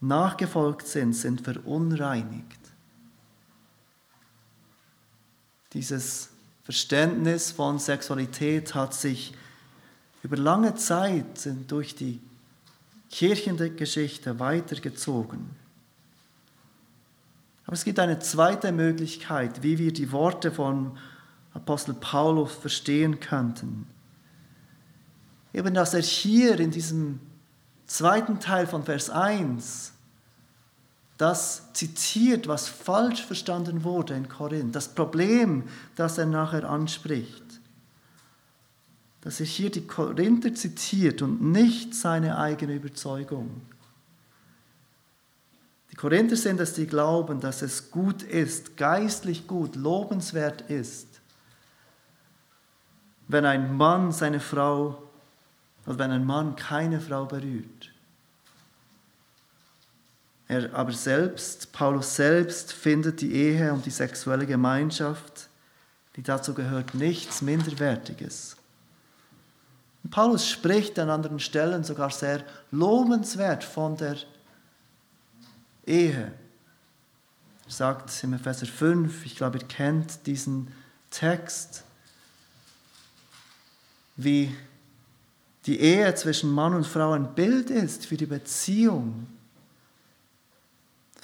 nachgefolgt 0.06 0.87
sind, 0.87 1.14
sind 1.14 1.40
verunreinigt. 1.40 2.61
Dieses 5.73 6.30
Verständnis 6.62 7.50
von 7.50 7.78
Sexualität 7.78 8.75
hat 8.75 8.94
sich 8.94 9.34
über 10.23 10.37
lange 10.37 10.75
Zeit 10.76 11.49
durch 11.68 11.94
die 11.94 12.20
Kirchengeschichte 13.11 14.38
weitergezogen. 14.38 15.50
Aber 17.66 17.75
es 17.75 17.84
gibt 17.84 17.99
eine 17.99 18.18
zweite 18.18 18.73
Möglichkeit, 18.73 19.62
wie 19.62 19.78
wir 19.78 19.92
die 19.92 20.12
Worte 20.12 20.52
von 20.52 20.99
Apostel 21.54 21.94
Paulus 21.94 22.52
verstehen 22.52 23.20
könnten. 23.20 23.87
Eben, 25.52 25.73
dass 25.73 25.94
er 25.94 26.02
hier 26.02 26.58
in 26.58 26.70
diesem 26.70 27.20
zweiten 27.87 28.40
Teil 28.40 28.66
von 28.66 28.82
Vers 28.82 29.08
1 29.08 29.93
das 31.16 31.73
zitiert, 31.75 32.49
was 32.49 32.68
falsch 32.68 33.25
verstanden 33.25 33.85
wurde 33.85 34.14
in 34.14 34.28
Korinth, 34.28 34.75
das 34.75 34.88
Problem, 34.88 35.64
das 35.94 36.18
er 36.18 36.26
nachher 36.26 36.68
anspricht. 36.68 37.42
Dass 39.21 39.40
er 39.40 39.47
hier 39.47 39.71
die 39.71 39.87
Korinther 39.87 40.54
zitiert 40.54 41.23
und 41.23 41.40
nicht 41.40 41.94
seine 41.94 42.37
eigene 42.37 42.75
Überzeugung. 42.75 43.62
Die 45.92 45.97
Korinther 45.97 46.37
sind 46.37 46.59
es, 46.59 46.75
die 46.75 46.88
glauben, 46.88 47.40
dass 47.40 47.62
es 47.62 47.92
gut 47.92 48.25
ist, 48.25 48.76
geistlich 48.76 49.47
gut, 49.47 49.76
lobenswert 49.76 50.62
ist, 50.62 51.06
wenn 53.28 53.47
ein 53.47 53.76
Mann 53.76 54.11
seine 54.11 54.40
Frau 54.40 55.00
oder 55.87 55.99
wenn 56.00 56.11
ein 56.11 56.26
Mann 56.26 56.56
keine 56.56 57.00
Frau 57.00 57.26
berührt. 57.26 57.93
Er 60.46 60.74
aber 60.74 60.92
selbst, 60.92 61.72
Paulus 61.72 62.16
selbst, 62.16 62.72
findet 62.72 63.20
die 63.20 63.32
Ehe 63.32 63.72
und 63.72 63.86
die 63.86 63.90
sexuelle 63.90 64.46
Gemeinschaft, 64.46 65.48
die 66.16 66.22
dazu 66.22 66.54
gehört, 66.54 66.94
nichts 66.94 67.40
Minderwertiges. 67.40 68.56
Und 70.02 70.10
Paulus 70.10 70.46
spricht 70.46 70.98
an 70.98 71.08
anderen 71.08 71.40
Stellen 71.40 71.82
sogar 71.82 72.10
sehr 72.10 72.44
lobenswert 72.70 73.64
von 73.64 73.96
der 73.96 74.16
Ehe. 75.86 76.32
Er 77.64 77.70
sagt 77.70 78.22
im 78.22 78.34
Epheser 78.34 78.66
5, 78.66 79.24
ich 79.24 79.36
glaube, 79.36 79.58
ihr 79.58 79.66
kennt 79.66 80.26
diesen 80.26 80.68
Text, 81.10 81.84
wie 84.16 84.54
die 85.64 85.80
Ehe 85.80 86.14
zwischen 86.14 86.50
Mann 86.50 86.74
und 86.74 86.87
Frau 86.87 87.12
ein 87.12 87.35
Bild 87.35 87.70
ist 87.70 88.04
für 88.04 88.18
die 88.18 88.26
Beziehung 88.26 89.26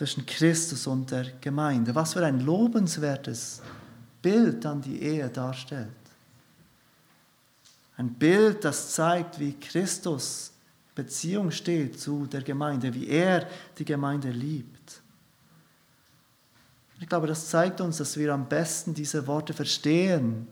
zwischen 0.00 0.24
Christus 0.24 0.86
und 0.86 1.10
der 1.10 1.26
Gemeinde. 1.42 1.94
Was 1.94 2.14
für 2.14 2.24
ein 2.24 2.40
lobenswertes 2.40 3.60
Bild 4.22 4.64
dann 4.64 4.80
die 4.80 5.02
Ehe 5.02 5.28
darstellt. 5.28 5.90
Ein 7.98 8.14
Bild, 8.14 8.64
das 8.64 8.94
zeigt, 8.94 9.38
wie 9.38 9.52
Christus 9.52 10.52
Beziehung 10.94 11.50
steht 11.50 12.00
zu 12.00 12.24
der 12.24 12.40
Gemeinde, 12.40 12.94
wie 12.94 13.08
er 13.08 13.46
die 13.76 13.84
Gemeinde 13.84 14.30
liebt. 14.30 15.02
Ich 16.98 17.06
glaube, 17.06 17.26
das 17.26 17.50
zeigt 17.50 17.82
uns, 17.82 17.98
dass 17.98 18.16
wir 18.16 18.32
am 18.32 18.48
besten 18.48 18.94
diese 18.94 19.26
Worte 19.26 19.52
verstehen 19.52 20.46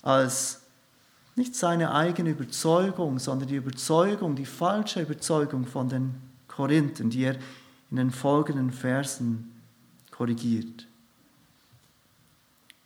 als 0.00 0.62
nicht 1.36 1.54
seine 1.54 1.92
eigene 1.92 2.30
Überzeugung, 2.30 3.18
sondern 3.18 3.48
die 3.48 3.56
Überzeugung, 3.56 4.34
die 4.34 4.46
falsche 4.46 5.02
Überzeugung 5.02 5.66
von 5.66 5.90
den 5.90 6.14
Korinthern, 6.48 7.10
die 7.10 7.24
er 7.24 7.36
in 7.94 7.98
den 7.98 8.10
folgenden 8.10 8.72
Versen 8.72 9.52
korrigiert. 10.10 10.88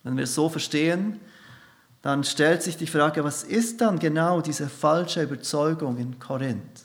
Wenn 0.03 0.18
wir 0.18 0.25
es 0.25 0.35
so 0.35 0.51
verstehen, 0.51 1.18
dann 2.03 2.25
stellt 2.25 2.62
sich 2.62 2.77
die 2.77 2.87
Frage, 2.87 3.25
was 3.25 3.42
ist 3.42 3.81
dann 3.81 3.99
genau 3.99 4.42
diese 4.42 4.68
falsche 4.68 5.23
Überzeugung 5.23 5.97
in 5.97 6.18
Korinth? 6.18 6.85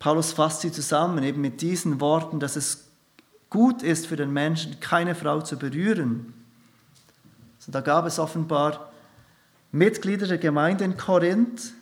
Paulus 0.00 0.34
fasst 0.34 0.60
sie 0.60 0.70
zusammen 0.70 1.24
eben 1.24 1.40
mit 1.40 1.62
diesen 1.62 1.98
Worten, 1.98 2.40
dass 2.40 2.56
es 2.56 2.88
gut 3.48 3.82
ist 3.82 4.06
für 4.06 4.16
den 4.16 4.34
Menschen, 4.34 4.80
keine 4.80 5.14
Frau 5.14 5.40
zu 5.40 5.56
berühren. 5.56 6.34
Also 7.58 7.72
da 7.72 7.80
gab 7.80 8.04
es 8.04 8.18
offenbar 8.18 8.92
Mitglieder 9.70 10.26
der 10.26 10.36
Gemeinde 10.36 10.84
in 10.84 10.98
Korinth, 10.98 11.72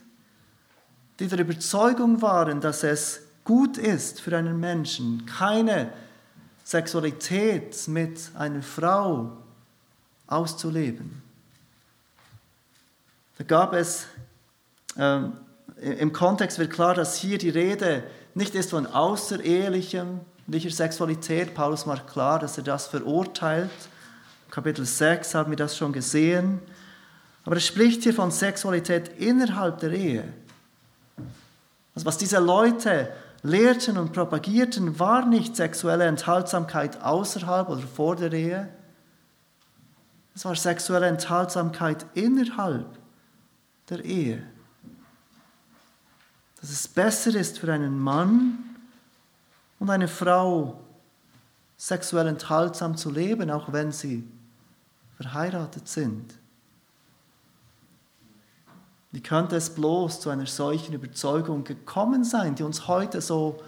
die 1.18 1.26
der 1.26 1.40
Überzeugung 1.40 2.22
waren, 2.22 2.60
dass 2.60 2.84
es 2.84 3.22
gut 3.44 3.78
ist 3.78 4.20
für 4.20 4.36
einen 4.36 4.58
Menschen, 4.60 5.26
keine 5.26 5.92
Sexualität 6.64 7.88
mit 7.88 8.30
einer 8.34 8.62
Frau 8.62 9.32
auszuleben. 10.26 11.22
Da 13.38 13.44
gab 13.44 13.72
es, 13.72 14.06
äh, 14.96 15.20
im 15.80 16.12
Kontext 16.12 16.58
wird 16.58 16.70
klar, 16.70 16.94
dass 16.94 17.16
hier 17.16 17.38
die 17.38 17.48
Rede 17.48 18.04
nicht 18.34 18.54
ist 18.54 18.70
von 18.70 18.86
außerehelicher 18.86 20.06
Sexualität. 20.68 21.54
Paulus 21.54 21.86
macht 21.86 22.06
klar, 22.06 22.38
dass 22.38 22.58
er 22.58 22.64
das 22.64 22.86
verurteilt. 22.86 23.70
Kapitel 24.50 24.84
6 24.84 25.34
haben 25.34 25.50
wir 25.50 25.56
das 25.56 25.76
schon 25.76 25.92
gesehen. 25.92 26.60
Aber 27.44 27.56
er 27.56 27.60
spricht 27.60 28.02
hier 28.02 28.14
von 28.14 28.30
Sexualität 28.30 29.08
innerhalb 29.18 29.78
der 29.80 29.92
Ehe. 29.92 30.24
Also 31.94 32.06
was 32.06 32.18
diese 32.18 32.38
Leute 32.38 33.08
lehrten 33.42 33.96
und 33.96 34.12
propagierten, 34.12 34.98
war 34.98 35.26
nicht 35.26 35.56
sexuelle 35.56 36.04
Enthaltsamkeit 36.04 37.02
außerhalb 37.02 37.68
oder 37.68 37.80
vor 37.82 38.16
der 38.16 38.32
Ehe. 38.32 38.68
Es 40.34 40.44
war 40.44 40.54
sexuelle 40.54 41.06
Enthaltsamkeit 41.06 42.06
innerhalb 42.14 42.86
der 43.88 44.04
Ehe. 44.04 44.42
Dass 46.60 46.70
es 46.70 46.86
besser 46.88 47.34
ist 47.34 47.58
für 47.58 47.72
einen 47.72 47.98
Mann 47.98 48.58
und 49.78 49.90
eine 49.90 50.08
Frau, 50.08 50.80
sexuell 51.76 52.26
enthaltsam 52.26 52.96
zu 52.96 53.10
leben, 53.10 53.50
auch 53.50 53.72
wenn 53.72 53.90
sie 53.90 54.28
verheiratet 55.16 55.88
sind. 55.88 56.34
Wie 59.12 59.22
könnte 59.22 59.56
es 59.56 59.70
bloß 59.70 60.20
zu 60.20 60.30
einer 60.30 60.46
solchen 60.46 60.94
Überzeugung 60.94 61.64
gekommen 61.64 62.22
sein, 62.22 62.54
die 62.54 62.62
uns 62.62 62.86
heute 62.86 63.20
so 63.20 63.60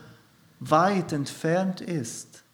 weit 0.60 1.12
entfernt 1.12 1.80
ist? 1.80 2.44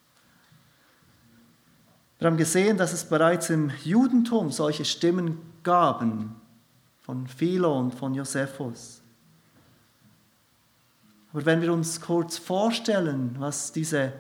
Wir 2.19 2.27
haben 2.27 2.37
gesehen, 2.37 2.79
dass 2.79 2.93
es 2.93 3.05
bereits 3.05 3.51
im 3.51 3.71
Judentum 3.85 4.51
solche 4.51 4.85
Stimmen 4.85 5.39
gab, 5.63 6.05
von 7.03 7.27
Philo 7.27 7.79
und 7.79 7.95
von 7.95 8.15
Josephus. 8.15 9.03
Aber 11.33 11.45
wenn 11.47 11.61
wir 11.61 11.73
uns 11.73 12.01
kurz 12.01 12.39
vorstellen, 12.39 13.37
was 13.39 13.73
diese 13.73 14.13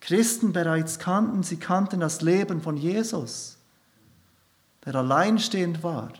Christen 0.00 0.52
bereits 0.52 0.98
kannten, 0.98 1.42
sie 1.42 1.56
kannten 1.56 2.00
das 2.00 2.20
Leben 2.20 2.60
von 2.60 2.76
Jesus, 2.76 3.58
der 4.84 4.94
alleinstehend 4.94 5.82
war 5.82 6.12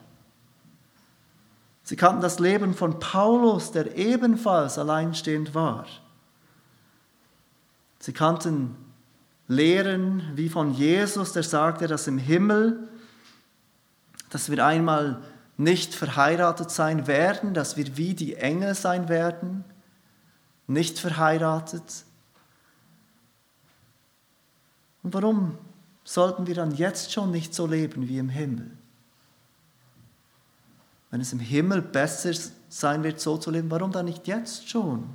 Sie 1.86 1.94
kannten 1.94 2.20
das 2.20 2.40
Leben 2.40 2.74
von 2.74 2.98
Paulus, 2.98 3.70
der 3.70 3.96
ebenfalls 3.96 4.76
alleinstehend 4.76 5.54
war. 5.54 5.86
Sie 8.00 8.12
kannten 8.12 8.74
Lehren 9.46 10.32
wie 10.34 10.48
von 10.48 10.74
Jesus, 10.74 11.32
der 11.32 11.44
sagte, 11.44 11.86
dass 11.86 12.08
im 12.08 12.18
Himmel, 12.18 12.88
dass 14.30 14.50
wir 14.50 14.66
einmal 14.66 15.22
nicht 15.56 15.94
verheiratet 15.94 16.72
sein 16.72 17.06
werden, 17.06 17.54
dass 17.54 17.76
wir 17.76 17.96
wie 17.96 18.14
die 18.14 18.34
Engel 18.34 18.74
sein 18.74 19.08
werden, 19.08 19.62
nicht 20.66 20.98
verheiratet. 20.98 22.04
Und 25.04 25.14
warum 25.14 25.56
sollten 26.02 26.48
wir 26.48 26.56
dann 26.56 26.72
jetzt 26.72 27.12
schon 27.12 27.30
nicht 27.30 27.54
so 27.54 27.64
leben 27.64 28.08
wie 28.08 28.18
im 28.18 28.28
Himmel? 28.28 28.75
Wenn 31.10 31.20
es 31.20 31.32
im 31.32 31.40
Himmel 31.40 31.82
besser 31.82 32.32
sein 32.68 33.02
wird, 33.02 33.20
so 33.20 33.36
zu 33.36 33.50
leben, 33.50 33.70
warum 33.70 33.92
dann 33.92 34.06
nicht 34.06 34.26
jetzt 34.26 34.68
schon? 34.68 35.08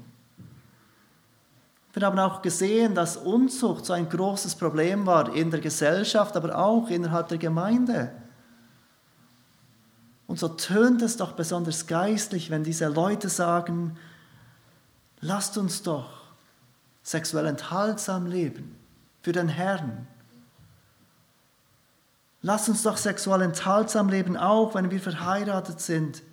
Wir 1.94 2.06
haben 2.06 2.20
auch 2.20 2.42
gesehen, 2.42 2.96
dass 2.96 3.18
Unzucht 3.18 3.86
so 3.86 3.94
ein 3.94 4.08
großes 4.08 4.56
Problem 4.56 5.06
war 5.06 5.36
in 5.36 5.52
der 5.52 5.60
Gesellschaft, 5.60 6.38
aber 6.38 6.58
auch 6.58 6.90
innerhalb 6.90 7.28
der 7.28 7.38
Gemeinde. 7.38 8.12
Und 10.28 10.40
so 10.40 10.48
tönt 10.48 11.02
es 11.02 11.18
doch 11.18 11.34
besonders 11.34 11.88
geistlich, 11.88 12.50
wenn 12.50 12.64
diese 12.64 12.88
Leute 12.88 13.28
sagen, 13.28 13.98
lasst 15.20 15.58
uns 15.58 15.84
doch 15.84 16.22
sexuell 17.04 17.48
enthaltsam 17.48 18.28
leben 18.28 18.78
für 19.22 19.34
den 19.34 19.50
Herrn. 19.50 20.08
Lasst 22.42 22.70
uns 22.70 22.84
doch 22.84 22.98
sexuell 22.98 23.42
enthaltsam 23.42 24.10
leben, 24.10 24.36
auch 24.36 24.74
wenn 24.74 24.90
wir 24.90 25.00
verheiratet 25.00 25.80
sind. 25.80 26.24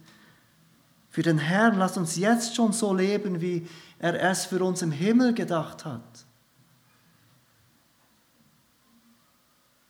Für 1.11 1.23
den 1.23 1.38
Herrn, 1.38 1.77
lasst 1.79 1.99
uns 1.99 2.16
jetzt 2.16 2.57
schon 2.57 2.73
so 2.73 2.94
leben, 2.94 3.40
wie 3.40 3.66
er 3.99 4.21
es 4.23 4.47
für 4.47 4.62
uns 4.62 4.83
im 4.83 4.92
Himmel 4.92 5.35
gedacht 5.35 5.85
hat. 5.85 6.25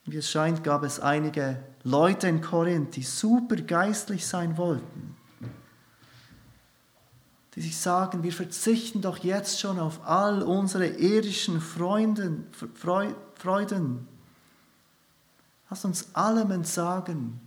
Wie 0.06 0.16
es 0.16 0.30
scheint, 0.30 0.64
gab 0.64 0.84
es 0.84 1.00
einige 1.00 1.62
Leute 1.84 2.28
in 2.28 2.40
Korinth, 2.40 2.96
die 2.96 3.02
super 3.02 3.56
geistlich 3.56 4.26
sein 4.26 4.56
wollten. 4.56 5.16
Die 7.54 7.60
sich 7.60 7.76
sagen, 7.76 8.22
wir 8.22 8.32
verzichten 8.32 9.02
doch 9.02 9.18
jetzt 9.18 9.60
schon 9.60 9.78
auf 9.78 10.06
all 10.06 10.42
unsere 10.42 10.86
irdischen 10.86 11.60
Freunden, 11.60 12.46
Freuden. 13.34 14.08
Lass 15.70 15.84
uns 15.84 16.14
allem 16.14 16.50
entsagen, 16.50 17.40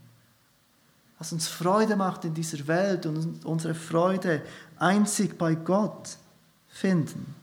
was 1.18 1.34
uns 1.34 1.48
Freude 1.48 1.96
macht 1.96 2.26
in 2.26 2.34
dieser 2.34 2.68
Welt 2.68 3.06
und 3.06 3.46
unsere 3.46 3.76
Freude 3.76 4.42
einzig 4.78 5.38
bei 5.38 5.56
Gott 5.56 6.18
finden. 6.68 7.36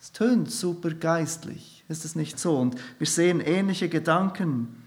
Es 0.00 0.12
tönt 0.12 0.50
super 0.50 0.90
geistlich, 0.90 1.84
ist 1.88 2.04
es 2.04 2.14
nicht 2.14 2.38
so? 2.38 2.56
Und 2.56 2.76
wir 2.98 3.06
sehen 3.06 3.40
ähnliche 3.40 3.88
Gedanken, 3.88 4.82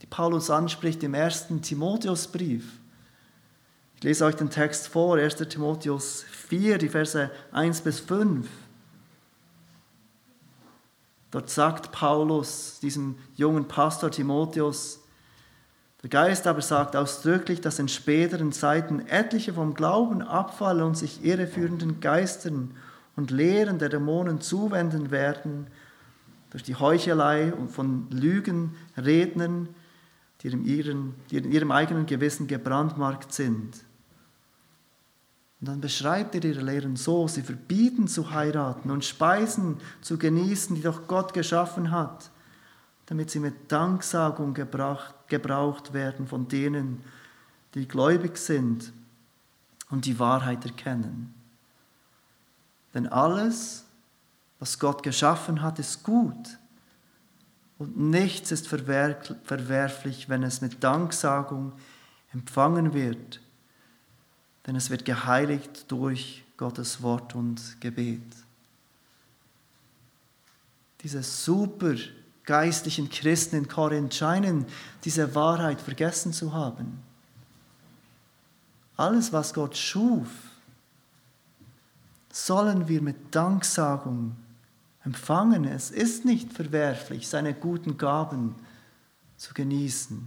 die 0.00 0.06
Paulus 0.06 0.50
anspricht 0.50 1.02
im 1.02 1.14
ersten 1.14 1.60
Timotheusbrief. 1.60 2.64
Ich 3.96 4.02
lese 4.02 4.24
euch 4.24 4.36
den 4.36 4.50
Text 4.50 4.88
vor, 4.88 5.16
1. 5.16 5.36
Timotheus 5.36 6.22
4, 6.22 6.78
die 6.78 6.88
Verse 6.88 7.30
1 7.52 7.80
bis 7.82 8.00
5. 8.00 8.46
Dort 11.34 11.50
sagt 11.50 11.90
Paulus 11.90 12.78
diesem 12.80 13.16
jungen 13.34 13.66
Pastor 13.66 14.08
Timotheus, 14.08 15.00
der 16.00 16.08
Geist 16.08 16.46
aber 16.46 16.60
sagt 16.60 16.94
ausdrücklich, 16.94 17.60
dass 17.60 17.80
in 17.80 17.88
späteren 17.88 18.52
Zeiten 18.52 19.00
etliche 19.08 19.52
vom 19.52 19.74
Glauben 19.74 20.22
abfallen 20.22 20.84
und 20.84 20.96
sich 20.96 21.24
irreführenden 21.24 21.98
Geistern 21.98 22.76
und 23.16 23.32
Lehren 23.32 23.80
der 23.80 23.88
Dämonen 23.88 24.40
zuwenden 24.40 25.10
werden, 25.10 25.66
durch 26.50 26.62
die 26.62 26.76
Heuchelei 26.76 27.52
und 27.52 27.68
von 27.72 28.06
Lügenrednern, 28.10 29.68
die 30.40 30.48
in 30.50 30.64
ihrem, 30.64 31.14
die 31.32 31.38
in 31.38 31.50
ihrem 31.50 31.72
eigenen 31.72 32.06
Gewissen 32.06 32.46
gebrandmarkt 32.46 33.32
sind. 33.32 33.80
Und 35.64 35.68
dann 35.68 35.80
beschreibt 35.80 36.34
er 36.34 36.44
ihre 36.44 36.60
Lehren 36.60 36.94
so, 36.94 37.26
sie 37.26 37.40
verbieten 37.40 38.06
zu 38.06 38.30
heiraten 38.32 38.90
und 38.90 39.04
Speisen 39.04 39.78
zu 40.02 40.18
genießen, 40.18 40.76
die 40.76 40.82
doch 40.82 41.08
Gott 41.08 41.32
geschaffen 41.32 41.90
hat 41.90 42.30
damit 43.06 43.30
sie 43.30 43.40
mit 43.40 43.70
Danksagung 43.70 44.54
gebracht, 44.54 45.14
gebraucht 45.28 45.92
werden 45.92 46.26
von 46.26 46.48
denen, 46.48 47.02
die 47.74 47.86
gläubig 47.86 48.38
sind 48.38 48.92
und 49.90 50.06
die 50.06 50.18
Wahrheit 50.18 50.64
erkennen. 50.64 51.34
Denn 52.94 53.06
alles, 53.08 53.84
was 54.58 54.78
Gott 54.78 55.02
geschaffen 55.02 55.60
hat, 55.62 55.78
ist 55.78 56.02
gut. 56.04 56.58
Und 57.78 57.98
nichts 57.98 58.52
ist 58.52 58.68
verwerflich, 58.68 60.28
wenn 60.28 60.44
es 60.44 60.60
mit 60.60 60.82
Danksagung 60.82 61.72
empfangen 62.32 62.94
wird. 62.94 63.40
Denn 64.66 64.76
es 64.76 64.90
wird 64.90 65.04
geheiligt 65.04 65.90
durch 65.90 66.44
Gottes 66.56 67.02
Wort 67.02 67.34
und 67.34 67.80
Gebet. 67.80 68.22
Diese 71.02 71.22
super 71.22 71.94
geistlichen 72.44 73.10
Christen 73.10 73.56
in 73.56 73.68
Korinth 73.68 74.14
scheinen 74.14 74.66
diese 75.04 75.34
Wahrheit 75.34 75.80
vergessen 75.80 76.32
zu 76.32 76.52
haben. 76.52 77.02
Alles, 78.96 79.32
was 79.32 79.52
Gott 79.52 79.76
schuf, 79.76 80.28
sollen 82.30 82.88
wir 82.88 83.02
mit 83.02 83.34
Danksagung 83.34 84.36
empfangen. 85.04 85.64
Es 85.64 85.90
ist 85.90 86.24
nicht 86.24 86.52
verwerflich, 86.52 87.28
seine 87.28 87.54
guten 87.54 87.96
Gaben 87.96 88.54
zu 89.36 89.52
genießen. 89.52 90.26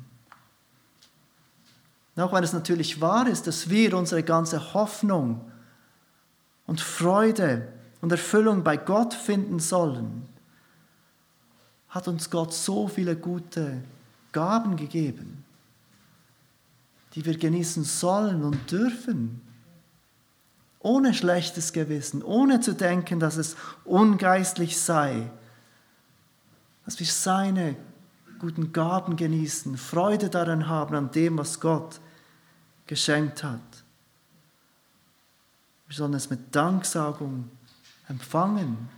Auch 2.18 2.34
wenn 2.34 2.44
es 2.44 2.54
natürlich 2.54 3.00
wahr 3.00 3.28
ist, 3.28 3.46
dass 3.46 3.70
wir 3.70 3.96
unsere 3.96 4.24
ganze 4.24 4.74
Hoffnung 4.74 5.52
und 6.66 6.82
Freude 6.82 7.68
und 8.02 8.12
Erfüllung 8.12 8.64
bei 8.64 8.76
Gott 8.76 9.14
finden 9.14 9.60
sollen, 9.60 10.28
hat 11.90 12.08
uns 12.08 12.30
Gott 12.30 12.54
so 12.54 12.88
viele 12.88 13.16
gute 13.16 13.84
Gaben 14.32 14.78
gegeben, 14.78 15.46
die 17.14 17.26
wir 17.26 17.38
genießen 17.38 17.84
sollen 17.84 18.44
und 18.44 18.72
dürfen. 18.72 19.42
Ohne 20.80 21.14
schlechtes 21.14 21.72
Gewissen, 21.72 22.24
ohne 22.24 22.62
zu 22.62 22.74
denken, 22.74 23.20
dass 23.20 23.38
es 23.38 23.56
ungeistlich 23.84 24.80
sei, 24.80 25.30
dass 26.86 27.00
wir 27.00 27.08
seine 27.08 27.76
guten 28.40 28.72
Gaben 28.74 29.16
genießen, 29.16 29.78
Freude 29.78 30.30
daran 30.30 30.68
haben, 30.68 30.96
an 30.96 31.12
dem, 31.12 31.38
was 31.38 31.60
Gott 31.60 32.00
geschenkt 32.88 33.44
hat. 33.44 33.84
Wir 35.88 35.96
sollen 35.96 36.14
es 36.14 36.30
mit 36.30 36.56
Danksagung 36.56 37.50
empfangen. 38.10 38.90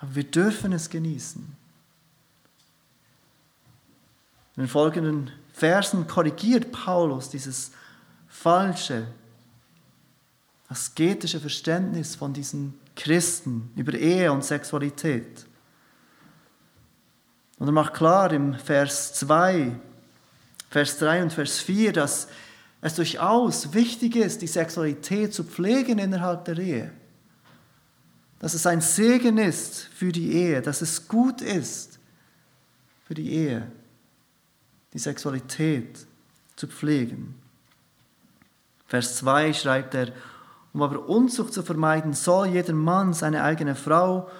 Aber 0.00 0.14
wir 0.14 0.24
dürfen 0.24 0.72
es 0.72 0.88
genießen. 0.88 1.56
In 4.56 4.62
den 4.62 4.68
folgenden 4.68 5.30
Versen 5.52 6.06
korrigiert 6.06 6.72
Paulus 6.72 7.28
dieses 7.28 7.72
falsche, 8.28 9.06
asketische 10.68 11.40
Verständnis 11.40 12.14
von 12.14 12.32
diesen 12.32 12.78
Christen 12.96 13.70
über 13.76 13.92
Ehe 13.94 14.32
und 14.32 14.44
Sexualität. 14.44 15.46
Und 17.58 17.68
er 17.68 17.72
macht 17.72 17.94
klar 17.94 18.32
im 18.32 18.54
Vers 18.54 19.14
2, 19.14 19.78
Vers 20.70 20.98
3 20.98 21.24
und 21.24 21.32
Vers 21.32 21.58
4, 21.60 21.92
dass 21.92 22.28
es 22.80 22.94
durchaus 22.94 23.74
wichtig 23.74 24.16
ist, 24.16 24.40
die 24.40 24.46
Sexualität 24.46 25.34
zu 25.34 25.44
pflegen 25.44 25.98
innerhalb 25.98 26.46
der 26.46 26.58
Ehe 26.58 26.92
dass 28.40 28.54
es 28.54 28.66
ein 28.66 28.80
Segen 28.80 29.38
ist 29.38 29.90
für 29.94 30.10
die 30.10 30.32
Ehe, 30.32 30.62
dass 30.62 30.80
es 30.80 31.06
gut 31.06 31.42
ist 31.42 32.00
für 33.04 33.14
die 33.14 33.30
Ehe, 33.32 33.70
die 34.94 34.98
Sexualität 34.98 36.06
zu 36.56 36.66
pflegen. 36.66 37.34
Vers 38.86 39.16
2 39.16 39.52
schreibt 39.52 39.94
er, 39.94 40.08
um 40.72 40.82
aber 40.82 41.06
Unzucht 41.06 41.52
zu 41.52 41.62
vermeiden, 41.62 42.14
soll 42.14 42.48
jeder 42.48 42.72
Mann 42.72 43.12
seine 43.12 43.44
eigene 43.44 43.74
Frau 43.74 44.30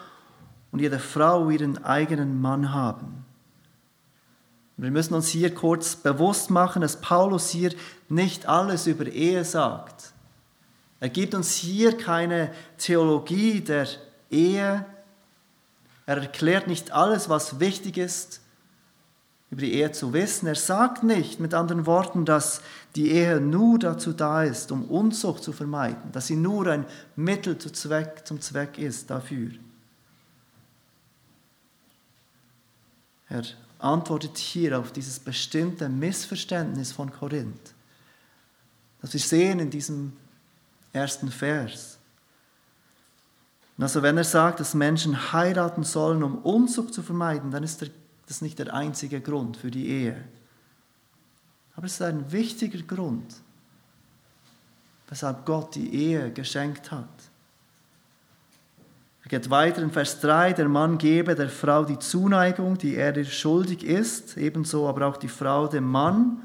und 0.73 0.81
jede 0.81 0.99
Frau 0.99 1.51
ihren 1.51 1.85
eigenen 1.85 2.41
Mann 2.41 2.73
haben. 2.73 3.20
Wir 4.81 4.91
müssen 4.91 5.13
uns 5.13 5.29
hier 5.29 5.55
kurz 5.55 5.95
bewusst 5.95 6.49
machen, 6.49 6.81
dass 6.81 7.03
Paulus 7.03 7.51
hier 7.51 7.75
nicht 8.09 8.47
alles 8.47 8.87
über 8.87 9.07
Ehe 9.07 9.45
sagt. 9.45 10.15
Er 11.01 11.11
gibt 11.11 11.35
uns 11.35 11.55
hier 11.55 11.99
keine 11.99 12.51
Theologie 12.79 13.61
der 13.61 13.87
Ehe. 14.31 14.87
Er 16.07 16.17
erklärt 16.17 16.67
nicht 16.67 16.93
alles, 16.93 17.29
was 17.29 17.61
wichtig 17.61 17.99
ist, 17.99 18.41
über 19.51 19.61
die 19.61 19.75
Ehe 19.75 19.93
zu 19.93 20.15
wissen. 20.15 20.47
Er 20.47 20.55
sagt 20.55 21.03
nicht 21.03 21.41
mit 21.41 21.53
anderen 21.53 21.85
Worten, 21.85 22.25
dass 22.25 22.63
die 22.97 23.11
Ehe 23.11 23.39
nur 23.39 23.79
dazu 23.79 24.15
da 24.15 24.45
ist, 24.45 24.73
um 24.73 24.85
Unzucht 24.85 25.43
zu 25.43 25.53
vermeiden, 25.53 26.11
dass 26.13 26.27
sie 26.27 26.37
nur 26.37 26.67
ein 26.69 26.87
Mittel 27.17 27.59
zum 27.59 27.75
Zweck, 27.75 28.23
zum 28.25 28.41
Zweck 28.41 28.79
ist 28.79 29.11
dafür. 29.11 29.51
Er 33.29 33.43
antwortet 33.83 34.39
hier 34.39 34.79
auf 34.79 34.93
dieses 34.93 35.19
bestimmte 35.19 35.89
Missverständnis 35.89 36.93
von 36.93 37.11
Korinth, 37.11 37.75
das 39.01 39.13
wir 39.13 39.21
sehen 39.21 39.61
in 39.61 39.71
diesem 39.71 40.13
ersten 40.93 41.31
Vers. 41.31 41.99
Also 43.79 44.03
wenn 44.03 44.19
er 44.19 44.25
sagt, 44.25 44.61
dass 44.61 44.75
Menschen 44.75 45.33
heiraten 45.33 45.85
sollen, 45.85 46.23
um 46.23 46.39
Unzucht 46.39 46.93
zu 46.93 47.03
vermeiden, 47.03 47.51
dann 47.51 47.65
ist 47.65 47.91
das 48.27 48.43
nicht 48.43 48.59
der 48.59 48.75
einzige 48.75 49.21
Grund 49.21 49.57
für 49.57 49.71
die 49.71 49.89
Ehe. 49.89 50.23
Aber 51.77 51.87
es 51.87 51.95
ist 51.95 52.03
ein 52.03 52.31
wichtiger 52.31 52.83
Grund, 52.83 53.35
weshalb 55.09 55.47
Gott 55.47 55.75
die 55.77 55.95
Ehe 55.95 56.31
geschenkt 56.31 56.91
hat. 56.91 57.09
Geht 59.31 59.49
weiter 59.49 59.81
in 59.81 59.93
Vers 59.93 60.19
3, 60.23 60.55
der 60.55 60.69
Mann 60.69 60.99
gebe 60.99 61.37
der 61.37 61.49
Frau 61.49 61.85
die 61.85 62.01
Zuneigung, 62.01 62.77
die 62.77 62.97
er 62.97 63.17
ihr 63.17 63.25
schuldig 63.25 63.85
ist, 63.85 64.37
ebenso 64.37 64.89
aber 64.89 65.07
auch 65.07 65.17
die 65.17 65.29
Frau 65.29 65.69
dem 65.69 65.85
Mann. 65.85 66.43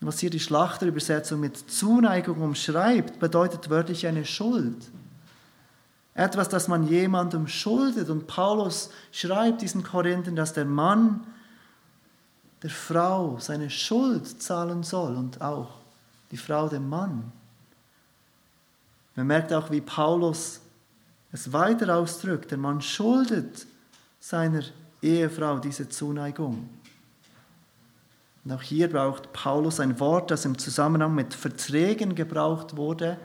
Was 0.00 0.18
hier 0.18 0.30
die 0.30 0.40
Schlachterübersetzung 0.40 1.40
mit 1.40 1.58
Zuneigung 1.70 2.40
umschreibt, 2.40 3.18
bedeutet 3.18 3.68
wörtlich 3.68 4.06
eine 4.06 4.24
Schuld. 4.24 4.78
Etwas, 6.14 6.48
das 6.48 6.68
man 6.68 6.88
jemandem 6.88 7.46
schuldet. 7.46 8.08
Und 8.08 8.26
Paulus 8.26 8.88
schreibt 9.12 9.60
diesen 9.60 9.82
Korinthern, 9.82 10.36
dass 10.36 10.54
der 10.54 10.64
Mann 10.64 11.20
der 12.62 12.70
Frau 12.70 13.36
seine 13.38 13.68
Schuld 13.68 14.40
zahlen 14.40 14.84
soll 14.84 15.16
und 15.16 15.42
auch 15.42 15.68
die 16.30 16.38
Frau 16.38 16.70
dem 16.70 16.88
Mann. 16.88 17.30
Man 19.16 19.26
merkt 19.26 19.52
auch, 19.52 19.70
wie 19.70 19.82
Paulus 19.82 20.61
es 21.32 21.52
weiter 21.52 21.96
ausdrückt. 21.96 22.50
Der 22.50 22.58
Mann 22.58 22.80
schuldet 22.80 23.66
seiner 24.20 24.62
Ehefrau 25.00 25.58
diese 25.58 25.88
Zuneigung. 25.88 26.68
Und 28.44 28.52
auch 28.52 28.62
hier 28.62 28.90
braucht 28.90 29.32
Paulus 29.32 29.80
ein 29.80 29.98
Wort, 30.00 30.30
das 30.30 30.44
im 30.44 30.58
Zusammenhang 30.58 31.14
mit 31.14 31.32
Verträgen 31.32 32.14
gebraucht 32.14 32.76
wurde. 32.76 33.16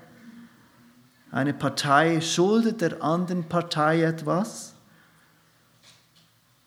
Eine 1.32 1.54
Partei 1.54 2.22
schuldet 2.22 2.82
der 2.82 3.04
anderen 3.04 3.50
Partei 3.50 4.04
etwas. 4.04 4.74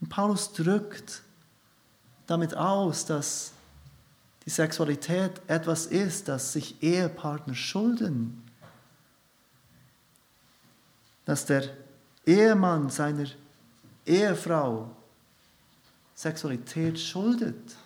Und 0.00 0.08
Paulus 0.08 0.52
drückt 0.52 1.22
damit 2.26 2.56
aus, 2.56 3.06
dass 3.06 3.52
die 4.46 4.50
Sexualität 4.50 5.40
etwas 5.46 5.86
ist, 5.86 6.28
das 6.28 6.52
sich 6.52 6.82
Ehepartner 6.82 7.54
schulden. 7.54 8.42
Dass 11.30 11.46
der 11.46 11.62
Ehemann 12.26 12.90
seiner 12.90 13.28
Ehefrau 14.04 14.90
Sexualität 16.12 16.98
schuldet. 16.98 17.76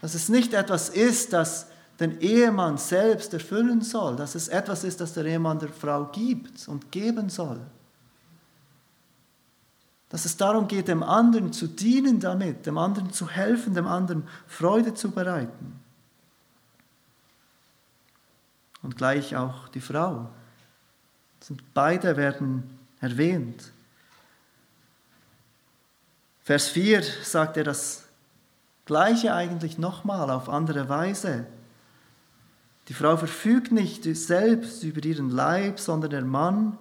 Dass 0.00 0.14
es 0.14 0.30
nicht 0.30 0.54
etwas 0.54 0.88
ist, 0.88 1.34
das 1.34 1.66
den 1.98 2.18
Ehemann 2.22 2.78
selbst 2.78 3.34
erfüllen 3.34 3.82
soll, 3.82 4.16
dass 4.16 4.34
es 4.34 4.48
etwas 4.48 4.82
ist, 4.82 5.02
das 5.02 5.12
der 5.12 5.26
Ehemann 5.26 5.58
der 5.58 5.68
Frau 5.68 6.06
gibt 6.06 6.66
und 6.68 6.90
geben 6.90 7.28
soll. 7.28 7.60
Dass 10.08 10.24
es 10.24 10.38
darum 10.38 10.68
geht, 10.68 10.88
dem 10.88 11.02
anderen 11.02 11.52
zu 11.52 11.66
dienen 11.66 12.18
damit, 12.18 12.64
dem 12.64 12.78
anderen 12.78 13.12
zu 13.12 13.28
helfen, 13.28 13.74
dem 13.74 13.86
anderen 13.86 14.26
Freude 14.46 14.94
zu 14.94 15.10
bereiten. 15.10 15.78
Und 18.82 18.96
gleich 18.96 19.36
auch 19.36 19.68
die 19.68 19.82
Frau. 19.82 20.30
Beide 21.74 22.16
werden 22.16 22.78
erwähnt. 23.00 23.70
Vers 26.42 26.68
4 26.68 27.02
sagt 27.22 27.56
er 27.56 27.64
das 27.64 28.04
Gleiche 28.84 29.34
eigentlich 29.34 29.78
nochmal 29.78 30.30
auf 30.30 30.48
andere 30.48 30.88
Weise. 30.88 31.46
Die 32.88 32.94
Frau 32.94 33.16
verfügt 33.16 33.70
nicht 33.70 34.04
selbst 34.04 34.82
über 34.82 35.04
ihren 35.04 35.30
Leib, 35.30 35.78
sondern 35.78 36.10
der 36.10 36.24
Mann 36.24 36.76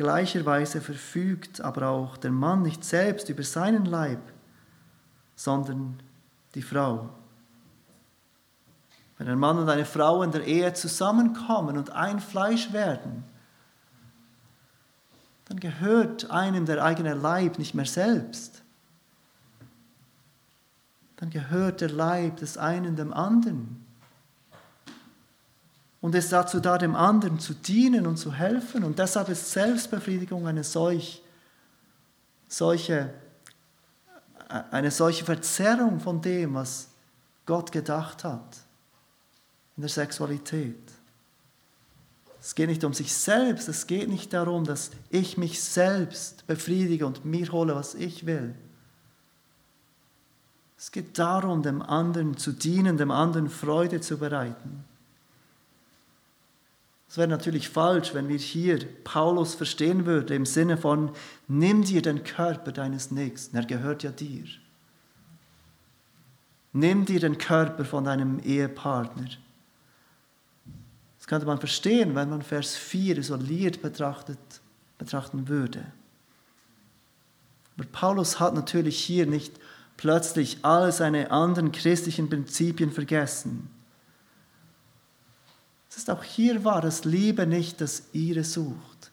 Gleicherweise 0.00 0.80
verfügt 0.80 1.60
aber 1.60 1.88
auch 1.88 2.16
der 2.16 2.30
Mann 2.30 2.62
nicht 2.62 2.86
selbst 2.86 3.28
über 3.28 3.42
seinen 3.42 3.84
Leib, 3.84 4.22
sondern 5.36 6.00
die 6.54 6.62
Frau. 6.62 7.10
Wenn 9.18 9.28
ein 9.28 9.38
Mann 9.38 9.58
und 9.58 9.68
eine 9.68 9.84
Frau 9.84 10.22
in 10.22 10.32
der 10.32 10.46
Ehe 10.46 10.72
zusammenkommen 10.72 11.76
und 11.76 11.90
ein 11.90 12.18
Fleisch 12.18 12.72
werden, 12.72 13.24
dann 15.50 15.58
gehört 15.58 16.30
einem 16.30 16.64
der 16.64 16.84
eigene 16.84 17.12
Leib 17.12 17.58
nicht 17.58 17.74
mehr 17.74 17.84
selbst. 17.84 18.62
Dann 21.16 21.28
gehört 21.28 21.80
der 21.80 21.90
Leib 21.90 22.36
des 22.36 22.56
einen 22.56 22.94
dem 22.94 23.12
anderen 23.12 23.84
und 26.00 26.14
ist 26.14 26.30
dazu 26.30 26.60
da, 26.60 26.78
dem 26.78 26.94
anderen 26.94 27.40
zu 27.40 27.52
dienen 27.52 28.06
und 28.06 28.16
zu 28.16 28.32
helfen. 28.32 28.84
Und 28.84 29.00
deshalb 29.00 29.28
ist 29.28 29.50
Selbstbefriedigung 29.50 30.46
eine 30.46 30.62
solch, 30.62 31.20
solche, 32.46 33.12
eine 34.70 34.92
solche 34.92 35.24
Verzerrung 35.24 35.98
von 35.98 36.22
dem, 36.22 36.54
was 36.54 36.90
Gott 37.44 37.72
gedacht 37.72 38.22
hat 38.22 38.56
in 39.76 39.80
der 39.80 39.90
Sexualität. 39.90 40.78
Es 42.40 42.54
geht 42.54 42.68
nicht 42.68 42.84
um 42.84 42.94
sich 42.94 43.12
selbst, 43.14 43.68
es 43.68 43.86
geht 43.86 44.08
nicht 44.08 44.32
darum, 44.32 44.64
dass 44.64 44.90
ich 45.10 45.36
mich 45.36 45.62
selbst 45.62 46.46
befriedige 46.46 47.06
und 47.06 47.24
mir 47.24 47.52
hole, 47.52 47.74
was 47.74 47.94
ich 47.94 48.24
will. 48.24 48.54
Es 50.78 50.90
geht 50.90 51.18
darum, 51.18 51.62
dem 51.62 51.82
anderen 51.82 52.38
zu 52.38 52.52
dienen, 52.52 52.96
dem 52.96 53.10
anderen 53.10 53.50
Freude 53.50 54.00
zu 54.00 54.16
bereiten. 54.16 54.84
Es 57.10 57.18
wäre 57.18 57.28
natürlich 57.28 57.68
falsch, 57.68 58.14
wenn 58.14 58.28
wir 58.28 58.38
hier 58.38 58.78
Paulus 59.04 59.54
verstehen 59.54 60.06
würden 60.06 60.32
im 60.34 60.46
Sinne 60.46 60.78
von, 60.78 61.10
nimm 61.48 61.84
dir 61.84 62.00
den 62.00 62.22
Körper 62.22 62.72
deines 62.72 63.10
Nächsten, 63.10 63.56
er 63.56 63.66
gehört 63.66 64.04
ja 64.04 64.12
dir. 64.12 64.44
Nimm 66.72 67.04
dir 67.04 67.20
den 67.20 67.36
Körper 67.36 67.84
von 67.84 68.04
deinem 68.04 68.38
Ehepartner. 68.38 69.28
Könnte 71.30 71.46
man 71.46 71.60
verstehen, 71.60 72.16
wenn 72.16 72.28
man 72.28 72.42
Vers 72.42 72.74
4 72.74 73.18
isoliert 73.18 73.80
betrachtet, 73.82 74.36
betrachten 74.98 75.46
würde. 75.46 75.86
Aber 77.76 77.86
Paulus 77.86 78.40
hat 78.40 78.52
natürlich 78.52 78.98
hier 78.98 79.26
nicht 79.26 79.52
plötzlich 79.96 80.64
all 80.64 80.90
seine 80.90 81.30
anderen 81.30 81.70
christlichen 81.70 82.28
Prinzipien 82.28 82.90
vergessen. 82.90 83.70
Es 85.88 85.98
ist 85.98 86.10
auch 86.10 86.24
hier 86.24 86.64
wahr, 86.64 86.80
dass 86.82 87.04
Liebe 87.04 87.46
nicht 87.46 87.80
das 87.80 88.02
ihre 88.12 88.42
sucht. 88.42 89.12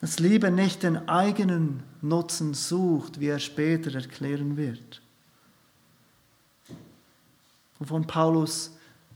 Dass 0.00 0.18
Liebe 0.18 0.50
nicht 0.50 0.82
den 0.82 1.08
eigenen 1.08 1.84
Nutzen 2.02 2.52
sucht, 2.52 3.20
wie 3.20 3.28
er 3.28 3.38
später 3.38 3.94
erklären 3.94 4.56
wird. 4.56 5.00
Wovon 7.78 8.08
Paulus 8.08 8.72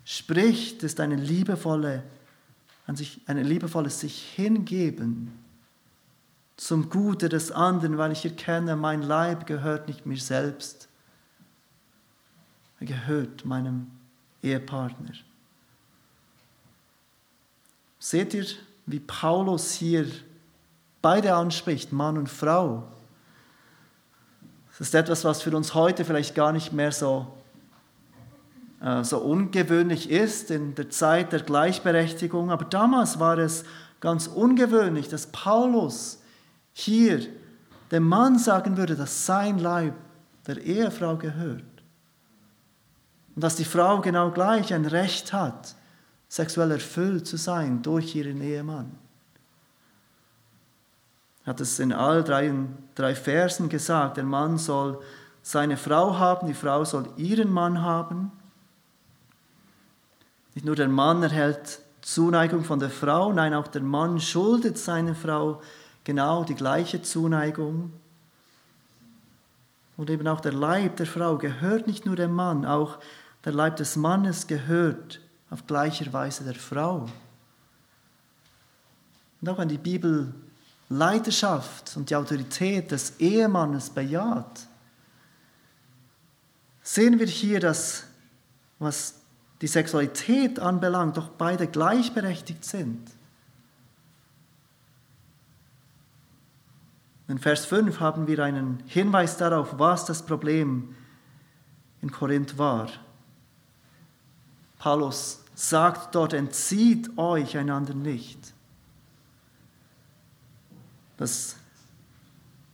spricht, 0.09 0.83
ist 0.85 1.01
eine 1.01 1.16
liebevolle, 1.16 2.03
an 2.87 2.97
sich, 2.97 3.21
eine 3.27 3.42
liebevolles 3.42 4.01
sich 4.01 4.23
hingeben 4.35 5.38
zum 6.57 6.88
Gute 6.88 7.29
des 7.29 7.53
anderen, 7.53 7.99
weil 7.99 8.12
ich 8.12 8.25
erkenne, 8.25 8.75
mein 8.75 9.03
Leib 9.03 9.47
gehört 9.47 9.87
nicht 9.87 10.07
mir 10.07 10.16
selbst. 10.16 10.88
Er 12.81 12.87
gehört 12.87 13.44
meinem 13.44 13.90
Ehepartner. 14.42 15.12
Seht 17.99 18.33
ihr, 18.33 18.47
wie 18.87 19.01
Paulus 19.01 19.73
hier 19.75 20.07
beide 21.03 21.35
anspricht, 21.35 21.92
Mann 21.92 22.16
und 22.16 22.31
Frau? 22.31 22.90
Das 24.71 24.81
ist 24.81 24.94
etwas, 24.94 25.23
was 25.25 25.42
für 25.42 25.55
uns 25.55 25.75
heute 25.75 26.07
vielleicht 26.07 26.35
gar 26.35 26.53
nicht 26.53 26.73
mehr 26.73 26.92
so, 26.92 27.38
so 29.02 29.18
ungewöhnlich 29.18 30.10
ist 30.10 30.50
in 30.50 30.74
der 30.74 30.90
Zeit 30.90 31.32
der 31.32 31.40
Gleichberechtigung. 31.40 32.50
Aber 32.50 32.64
damals 32.64 33.18
war 33.18 33.38
es 33.38 33.64
ganz 34.00 34.26
ungewöhnlich, 34.28 35.08
dass 35.08 35.26
Paulus 35.26 36.22
hier 36.72 37.26
dem 37.90 38.06
Mann 38.06 38.38
sagen 38.38 38.76
würde, 38.76 38.94
dass 38.94 39.26
sein 39.26 39.58
Leib 39.58 39.94
der 40.46 40.58
Ehefrau 40.58 41.16
gehört. 41.16 41.64
Und 43.34 43.42
dass 43.42 43.56
die 43.56 43.64
Frau 43.64 44.00
genau 44.00 44.30
gleich 44.30 44.72
ein 44.72 44.86
Recht 44.86 45.32
hat, 45.32 45.74
sexuell 46.28 46.70
erfüllt 46.70 47.26
zu 47.26 47.36
sein 47.36 47.82
durch 47.82 48.14
ihren 48.14 48.40
Ehemann. 48.40 48.92
Er 51.44 51.50
hat 51.50 51.60
es 51.60 51.78
in 51.80 51.92
all 51.92 52.22
drei, 52.22 52.52
drei 52.94 53.14
Versen 53.14 53.68
gesagt, 53.68 54.18
der 54.18 54.24
Mann 54.24 54.58
soll 54.58 55.00
seine 55.42 55.76
Frau 55.76 56.18
haben, 56.18 56.46
die 56.46 56.54
Frau 56.54 56.84
soll 56.84 57.08
ihren 57.16 57.50
Mann 57.50 57.80
haben. 57.80 58.32
Nicht 60.59 60.64
nur 60.64 60.75
der 60.75 60.88
Mann 60.88 61.23
erhält 61.23 61.79
Zuneigung 62.01 62.64
von 62.64 62.81
der 62.81 62.90
Frau, 62.90 63.33
nein, 63.33 63.55
auch 63.55 63.68
der 63.68 63.81
Mann 63.81 64.21
schuldet 64.21 64.77
seiner 64.77 65.14
Frau 65.14 65.62
genau 66.03 66.42
die 66.42 66.57
gleiche 66.57 67.01
Zuneigung. 67.01 67.92
Und 69.97 70.11
eben 70.11 70.27
auch 70.27 70.40
der 70.40 70.53
Leib 70.53 70.97
der 70.97 71.07
Frau 71.07 71.38
gehört 71.38 71.87
nicht 71.87 72.07
nur 72.07 72.16
dem 72.16 72.33
Mann, 72.33 72.66
auch 72.66 72.99
der 73.44 73.53
Leib 73.53 73.77
des 73.77 73.94
Mannes 73.94 74.49
gehört 74.49 75.21
auf 75.49 75.64
gleicher 75.68 76.12
Weise 76.12 76.42
der 76.42 76.57
Frau. 76.57 77.09
Und 79.40 79.49
auch 79.49 79.59
wenn 79.59 79.68
die 79.68 79.79
Bibel 79.79 80.35
Leiterschaft 80.88 81.97
und 81.97 82.11
die 82.11 82.16
Autorität 82.16 82.90
des 82.90 83.21
Ehemannes 83.21 83.90
bejaht, 83.90 84.66
sehen 86.83 87.21
wir 87.21 87.29
hier, 87.29 87.61
dass 87.61 88.03
was 88.81 89.17
die 89.61 89.66
Sexualität 89.66 90.61
anbelangt, 90.61 91.16
doch 91.16 91.29
beide 91.31 91.66
gleichberechtigt 91.66 92.64
sind. 92.64 93.11
In 97.27 97.38
Vers 97.38 97.66
5 97.66 98.01
haben 98.01 98.27
wir 98.27 98.38
einen 98.42 98.83
Hinweis 98.87 99.37
darauf, 99.37 99.79
was 99.79 100.07
das 100.07 100.25
Problem 100.25 100.94
in 102.01 102.11
Korinth 102.11 102.57
war. 102.57 102.88
Paulus 104.79 105.42
sagt 105.55 106.14
dort, 106.14 106.33
entzieht 106.33 107.18
euch 107.18 107.59
einander 107.59 107.92
nicht. 107.92 108.55
Das 111.18 111.57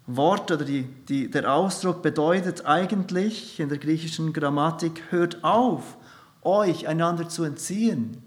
Wort 0.07 0.51
oder 0.51 0.66
die, 0.66 0.83
die, 1.09 1.31
der 1.31 1.53
Ausdruck 1.53 2.03
bedeutet 2.03 2.66
eigentlich 2.66 3.59
in 3.59 3.70
der 3.70 3.79
griechischen 3.79 4.35
Grammatik, 4.35 5.03
hört 5.11 5.42
auf, 5.42 5.97
euch 6.44 6.87
einander 6.87 7.28
zu 7.28 7.44
entziehen. 7.44 8.22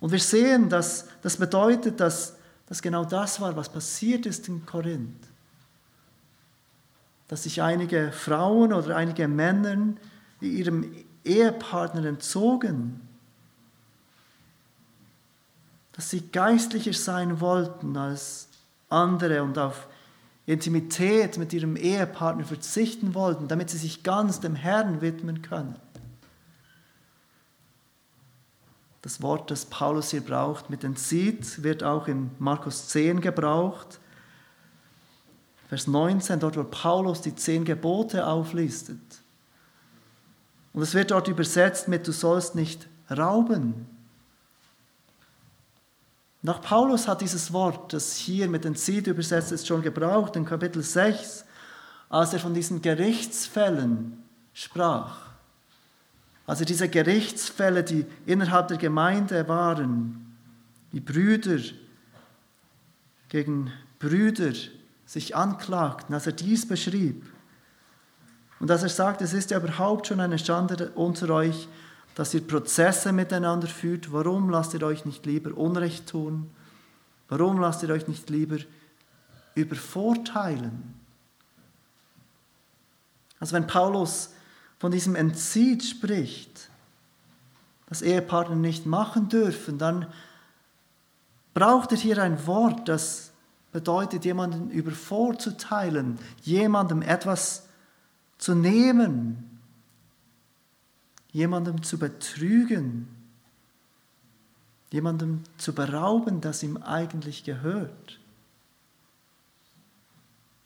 Und 0.00 0.12
wir 0.12 0.20
sehen, 0.20 0.68
dass 0.68 1.06
das 1.22 1.36
bedeutet, 1.36 2.00
dass 2.00 2.34
dass 2.66 2.80
genau 2.80 3.04
das 3.04 3.40
war, 3.40 3.56
was 3.56 3.68
passiert 3.68 4.26
ist 4.26 4.48
in 4.48 4.64
Korinth. 4.64 5.28
Dass 7.28 7.44
sich 7.44 7.62
einige 7.62 8.12
Frauen 8.12 8.72
oder 8.72 8.96
einige 8.96 9.28
Männer 9.28 9.94
ihrem 10.40 10.90
Ehepartner 11.24 12.04
entzogen. 12.06 13.00
Dass 15.92 16.10
sie 16.10 16.28
geistlicher 16.28 16.92
sein 16.92 17.40
wollten 17.40 17.96
als 17.96 18.48
andere 18.88 19.42
und 19.42 19.58
auf 19.58 19.86
Intimität 20.46 21.38
mit 21.38 21.52
ihrem 21.52 21.76
Ehepartner 21.76 22.44
verzichten 22.44 23.14
wollten, 23.14 23.48
damit 23.48 23.70
sie 23.70 23.78
sich 23.78 24.02
ganz 24.02 24.40
dem 24.40 24.54
Herrn 24.54 25.00
widmen 25.00 25.40
können. 25.40 25.76
Das 29.04 29.20
Wort, 29.20 29.50
das 29.50 29.66
Paulus 29.66 30.12
hier 30.12 30.22
braucht, 30.22 30.70
mit 30.70 30.82
entzieht, 30.82 31.62
wird 31.62 31.84
auch 31.84 32.08
in 32.08 32.30
Markus 32.38 32.88
10 32.88 33.20
gebraucht. 33.20 34.00
Vers 35.68 35.86
19, 35.86 36.40
dort 36.40 36.56
wo 36.56 36.64
Paulus 36.64 37.20
die 37.20 37.34
zehn 37.34 37.66
Gebote 37.66 38.26
auflistet. 38.26 39.02
Und 40.72 40.80
es 40.80 40.94
wird 40.94 41.10
dort 41.10 41.28
übersetzt 41.28 41.86
mit, 41.86 42.08
du 42.08 42.12
sollst 42.12 42.54
nicht 42.54 42.88
rauben. 43.10 43.86
Nach 46.40 46.62
Paulus 46.62 47.06
hat 47.06 47.20
dieses 47.20 47.52
Wort, 47.52 47.92
das 47.92 48.16
hier 48.16 48.48
mit 48.48 48.64
entzieht 48.64 49.06
übersetzt 49.06 49.52
ist, 49.52 49.66
schon 49.66 49.82
gebraucht 49.82 50.34
in 50.34 50.46
Kapitel 50.46 50.82
6, 50.82 51.44
als 52.08 52.32
er 52.32 52.40
von 52.40 52.54
diesen 52.54 52.80
Gerichtsfällen 52.80 54.22
sprach. 54.54 55.33
Also 56.46 56.64
diese 56.64 56.88
Gerichtsfälle, 56.88 57.82
die 57.82 58.04
innerhalb 58.26 58.68
der 58.68 58.76
Gemeinde 58.76 59.48
waren, 59.48 60.36
die 60.92 61.00
Brüder 61.00 61.58
gegen 63.28 63.72
Brüder 63.98 64.52
sich 65.06 65.34
anklagten, 65.34 66.14
als 66.14 66.26
er 66.26 66.32
dies 66.32 66.68
beschrieb. 66.68 67.24
Und 68.60 68.70
als 68.70 68.82
er 68.82 68.88
sagt, 68.88 69.22
es 69.22 69.32
ist 69.32 69.50
ja 69.50 69.58
überhaupt 69.58 70.06
schon 70.06 70.20
eine 70.20 70.38
Schande 70.38 70.90
unter 70.94 71.30
euch, 71.30 71.68
dass 72.14 72.32
ihr 72.34 72.46
Prozesse 72.46 73.12
miteinander 73.12 73.66
führt, 73.66 74.12
warum 74.12 74.50
lasst 74.50 74.74
ihr 74.74 74.82
euch 74.82 75.04
nicht 75.04 75.26
lieber 75.26 75.56
Unrecht 75.56 76.08
tun? 76.08 76.50
Warum 77.28 77.60
lasst 77.60 77.82
ihr 77.82 77.90
euch 77.90 78.06
nicht 78.06 78.30
lieber 78.30 78.58
übervorteilen? 79.54 80.94
Also 83.40 83.54
wenn 83.56 83.66
Paulus 83.66 84.33
von 84.84 84.92
diesem 84.92 85.16
Entzieht 85.16 85.82
spricht, 85.82 86.68
das 87.86 88.02
Ehepartner 88.02 88.56
nicht 88.56 88.84
machen 88.84 89.30
dürfen, 89.30 89.78
dann 89.78 90.12
braucht 91.54 91.92
er 91.92 91.96
hier 91.96 92.22
ein 92.22 92.46
Wort, 92.46 92.86
das 92.86 93.32
bedeutet, 93.72 94.26
jemanden 94.26 94.68
übervorzuteilen, 94.68 96.18
jemandem 96.42 97.00
etwas 97.00 97.66
zu 98.36 98.54
nehmen, 98.54 99.58
jemandem 101.32 101.82
zu 101.82 101.98
betrügen, 101.98 103.08
jemandem 104.90 105.44
zu 105.56 105.72
berauben, 105.72 106.42
das 106.42 106.62
ihm 106.62 106.76
eigentlich 106.76 107.42
gehört. 107.42 108.20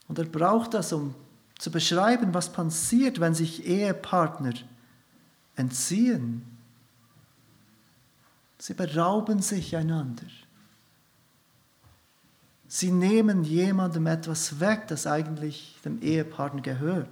Und 0.08 0.18
er 0.18 0.24
braucht 0.24 0.74
das, 0.74 0.92
um 0.92 1.14
zu 1.58 1.70
beschreiben, 1.70 2.32
was 2.32 2.52
passiert, 2.52 3.20
wenn 3.20 3.34
sich 3.34 3.66
Ehepartner 3.66 4.54
entziehen. 5.56 6.44
Sie 8.58 8.74
berauben 8.74 9.42
sich 9.42 9.76
einander. 9.76 10.26
Sie 12.68 12.92
nehmen 12.92 13.44
jemandem 13.44 14.06
etwas 14.06 14.60
weg, 14.60 14.86
das 14.88 15.06
eigentlich 15.06 15.76
dem 15.84 16.00
Ehepartner 16.02 16.60
gehört. 16.60 17.08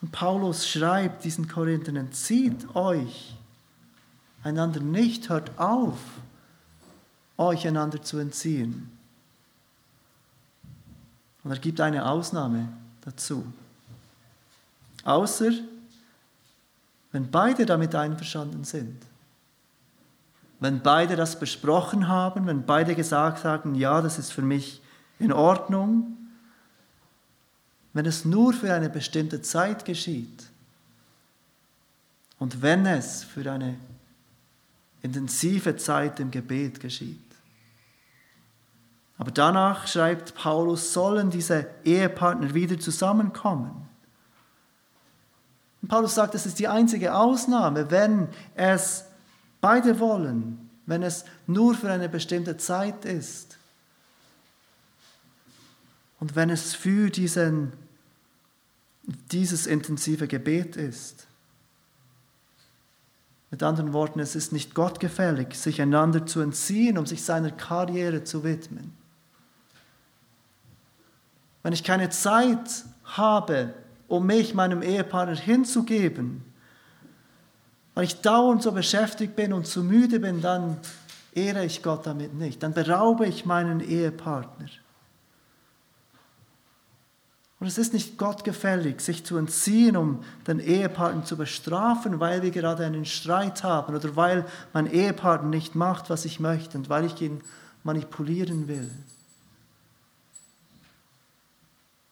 Und 0.00 0.12
Paulus 0.12 0.68
schreibt 0.68 1.24
diesen 1.24 1.48
Korinthern, 1.48 1.96
entzieht 1.96 2.74
euch 2.74 3.36
einander 4.42 4.80
nicht, 4.80 5.28
hört 5.28 5.58
auf, 5.58 5.98
euch 7.36 7.66
einander 7.66 8.02
zu 8.02 8.18
entziehen. 8.18 8.95
Und 11.46 11.52
er 11.52 11.58
gibt 11.58 11.80
eine 11.80 12.04
Ausnahme 12.04 12.66
dazu. 13.02 13.46
Außer 15.04 15.52
wenn 17.12 17.30
beide 17.30 17.64
damit 17.64 17.94
einverstanden 17.94 18.64
sind. 18.64 19.00
Wenn 20.58 20.80
beide 20.80 21.14
das 21.14 21.38
besprochen 21.38 22.08
haben, 22.08 22.48
wenn 22.48 22.66
beide 22.66 22.96
gesagt 22.96 23.44
haben, 23.44 23.76
ja, 23.76 24.02
das 24.02 24.18
ist 24.18 24.32
für 24.32 24.42
mich 24.42 24.82
in 25.20 25.32
Ordnung, 25.32 26.16
wenn 27.92 28.06
es 28.06 28.24
nur 28.24 28.52
für 28.52 28.74
eine 28.74 28.90
bestimmte 28.90 29.40
Zeit 29.40 29.84
geschieht 29.84 30.50
und 32.40 32.60
wenn 32.60 32.86
es 32.86 33.22
für 33.22 33.48
eine 33.52 33.76
intensive 35.00 35.76
Zeit 35.76 36.18
im 36.18 36.32
Gebet 36.32 36.80
geschieht. 36.80 37.25
Aber 39.18 39.30
danach 39.30 39.86
schreibt 39.86 40.34
Paulus, 40.34 40.92
sollen 40.92 41.30
diese 41.30 41.66
Ehepartner 41.84 42.52
wieder 42.52 42.78
zusammenkommen. 42.78 43.88
Und 45.80 45.88
Paulus 45.88 46.14
sagt, 46.14 46.34
das 46.34 46.46
ist 46.46 46.58
die 46.58 46.68
einzige 46.68 47.14
Ausnahme, 47.14 47.90
wenn 47.90 48.28
es 48.54 49.04
beide 49.60 50.00
wollen, 50.00 50.70
wenn 50.84 51.02
es 51.02 51.24
nur 51.46 51.74
für 51.74 51.90
eine 51.90 52.08
bestimmte 52.08 52.56
Zeit 52.56 53.04
ist. 53.04 53.56
Und 56.20 56.36
wenn 56.36 56.50
es 56.50 56.74
für 56.74 57.10
diesen, 57.10 57.72
dieses 59.30 59.66
intensive 59.66 60.28
Gebet 60.28 60.76
ist. 60.76 61.26
Mit 63.50 63.62
anderen 63.62 63.92
Worten, 63.92 64.18
es 64.18 64.34
ist 64.34 64.52
nicht 64.52 64.74
gottgefällig, 64.74 65.54
sich 65.54 65.80
einander 65.80 66.26
zu 66.26 66.40
entziehen, 66.40 66.98
um 66.98 67.06
sich 67.06 67.22
seiner 67.22 67.50
Karriere 67.50 68.24
zu 68.24 68.44
widmen 68.44 68.92
wenn 71.66 71.72
ich 71.72 71.82
keine 71.82 72.10
Zeit 72.10 72.84
habe, 73.02 73.74
um 74.06 74.24
mich 74.24 74.54
meinem 74.54 74.82
Ehepartner 74.82 75.34
hinzugeben, 75.34 76.44
weil 77.96 78.04
ich 78.04 78.20
dauernd 78.20 78.62
so 78.62 78.70
beschäftigt 78.70 79.34
bin 79.34 79.52
und 79.52 79.66
zu 79.66 79.82
müde 79.82 80.20
bin, 80.20 80.40
dann 80.40 80.76
ehre 81.34 81.64
ich 81.64 81.82
Gott 81.82 82.06
damit 82.06 82.34
nicht. 82.34 82.62
Dann 82.62 82.72
beraube 82.72 83.26
ich 83.26 83.46
meinen 83.46 83.80
Ehepartner. 83.80 84.68
Und 87.58 87.66
es 87.66 87.78
ist 87.78 87.94
nicht 87.94 88.16
gottgefällig, 88.16 89.00
sich 89.00 89.24
zu 89.24 89.36
entziehen, 89.36 89.96
um 89.96 90.22
den 90.46 90.60
Ehepartner 90.60 91.24
zu 91.24 91.36
bestrafen, 91.36 92.20
weil 92.20 92.42
wir 92.42 92.52
gerade 92.52 92.86
einen 92.86 93.06
Streit 93.06 93.64
haben 93.64 93.96
oder 93.96 94.14
weil 94.14 94.46
mein 94.72 94.86
Ehepartner 94.86 95.48
nicht 95.48 95.74
macht, 95.74 96.10
was 96.10 96.26
ich 96.26 96.38
möchte 96.38 96.78
und 96.78 96.88
weil 96.88 97.06
ich 97.06 97.20
ihn 97.20 97.40
manipulieren 97.82 98.68
will. 98.68 98.88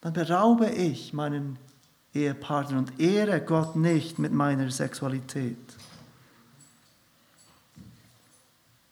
Dann 0.04 0.12
beraube 0.12 0.68
ich 0.68 1.14
meinen 1.14 1.58
Ehepartner 2.12 2.76
und 2.76 3.00
ehre 3.00 3.40
Gott 3.40 3.74
nicht 3.74 4.18
mit 4.18 4.32
meiner 4.32 4.70
Sexualität. 4.70 5.56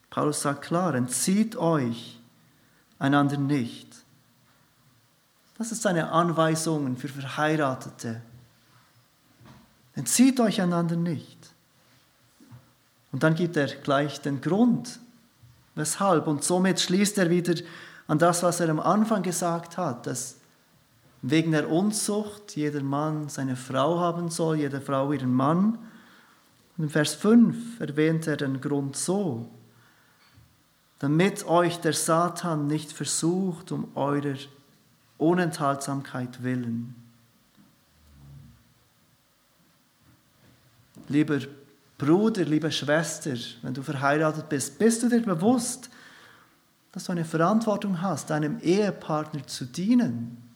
Paulus 0.08 0.40
sagt 0.40 0.62
klar, 0.62 0.94
entzieht 0.94 1.54
euch 1.54 2.18
einander 2.98 3.36
nicht. 3.36 3.88
Das 5.58 5.70
ist 5.70 5.86
eine 5.86 6.10
Anweisung 6.12 6.96
für 6.96 7.08
Verheiratete. 7.08 8.22
Entzieht 9.94 10.40
euch 10.40 10.62
einander 10.62 10.96
nicht. 10.96 11.38
Und 13.12 13.22
dann 13.22 13.34
gibt 13.34 13.58
er 13.58 13.66
gleich 13.66 14.18
den 14.22 14.40
Grund, 14.40 14.98
weshalb. 15.74 16.26
Und 16.26 16.42
somit 16.42 16.80
schließt 16.80 17.18
er 17.18 17.28
wieder 17.28 17.62
an 18.08 18.18
das, 18.18 18.42
was 18.42 18.60
er 18.60 18.70
am 18.70 18.80
Anfang 18.80 19.22
gesagt 19.22 19.76
hat, 19.76 20.06
dass 20.06 20.36
wegen 21.22 21.52
der 21.52 21.70
Unzucht 21.70 22.56
jeder 22.56 22.82
Mann 22.82 23.28
seine 23.28 23.54
Frau 23.54 24.00
haben 24.00 24.28
soll, 24.28 24.56
jede 24.56 24.80
Frau 24.80 25.12
ihren 25.12 25.32
Mann. 25.32 25.78
Und 26.76 26.84
im 26.84 26.90
Vers 26.90 27.14
5 27.14 27.80
erwähnt 27.80 28.26
er 28.26 28.36
den 28.36 28.60
Grund 28.60 28.96
so, 28.96 29.48
damit 30.98 31.46
euch 31.46 31.78
der 31.78 31.92
Satan 31.92 32.66
nicht 32.66 32.92
versucht 32.92 33.70
um 33.70 33.88
eurer 33.96 34.36
Unenthaltsamkeit 35.18 36.42
willen. 36.42 36.96
Lieber 41.08 41.38
Bruder, 41.98 42.44
liebe 42.44 42.72
Schwester, 42.72 43.34
wenn 43.62 43.74
du 43.74 43.82
verheiratet 43.82 44.48
bist, 44.48 44.78
bist 44.78 45.04
du 45.04 45.08
dir 45.08 45.20
bewusst, 45.20 45.88
dass 46.90 47.04
du 47.04 47.12
eine 47.12 47.24
Verantwortung 47.24 48.02
hast, 48.02 48.30
deinem 48.30 48.58
Ehepartner 48.60 49.46
zu 49.46 49.66
dienen, 49.66 50.51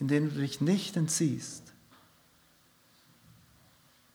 indem 0.00 0.30
du 0.30 0.40
dich 0.40 0.60
nicht 0.60 0.96
entziehst. 0.96 1.62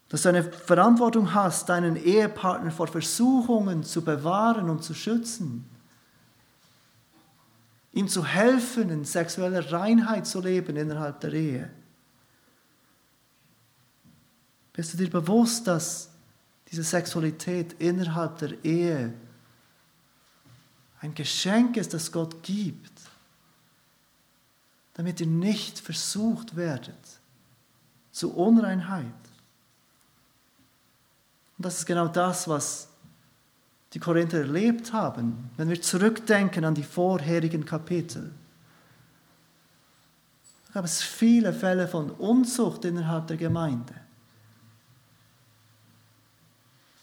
Dass 0.09 0.23
du 0.23 0.29
eine 0.29 0.43
Verantwortung 0.43 1.33
hast, 1.33 1.69
deinen 1.69 1.95
Ehepartner 1.95 2.71
vor 2.71 2.87
Versuchungen 2.87 3.83
zu 3.83 4.03
bewahren 4.03 4.69
und 4.69 4.83
zu 4.83 4.93
schützen. 4.93 5.69
Ihm 7.93 8.07
zu 8.07 8.25
helfen, 8.25 8.89
in 8.89 9.05
sexueller 9.05 9.71
Reinheit 9.71 10.27
zu 10.27 10.41
leben 10.41 10.75
innerhalb 10.75 11.21
der 11.21 11.33
Ehe. 11.33 11.69
Bist 14.73 14.93
du 14.93 14.97
dir 14.97 15.09
bewusst, 15.09 15.67
dass 15.67 16.09
diese 16.69 16.83
Sexualität 16.83 17.73
innerhalb 17.79 18.37
der 18.39 18.63
Ehe 18.65 19.13
ein 20.99 21.13
Geschenk 21.13 21.77
ist, 21.77 21.93
das 21.93 22.11
Gott 22.11 22.43
gibt, 22.43 22.94
damit 24.95 25.21
ihr 25.21 25.27
nicht 25.27 25.79
versucht 25.79 26.55
werdet 26.55 27.19
zu 28.11 28.33
Unreinheit? 28.33 29.05
Und 31.57 31.65
das 31.65 31.79
ist 31.79 31.85
genau 31.85 32.07
das, 32.07 32.47
was 32.47 32.89
die 33.93 33.99
Korinther 33.99 34.39
erlebt 34.39 34.91
haben, 34.91 35.49
wenn 35.55 35.69
wir 35.69 35.81
zurückdenken 35.81 36.65
an 36.65 36.75
die 36.75 36.83
vorherigen 36.83 37.65
Kapitel. 37.65 38.31
Da 40.67 40.73
gab 40.73 40.85
es 40.85 41.01
viele 41.01 41.53
Fälle 41.53 41.87
von 41.87 42.11
Unzucht 42.11 42.83
innerhalb 42.83 43.27
der 43.27 43.37
Gemeinde. 43.37 43.93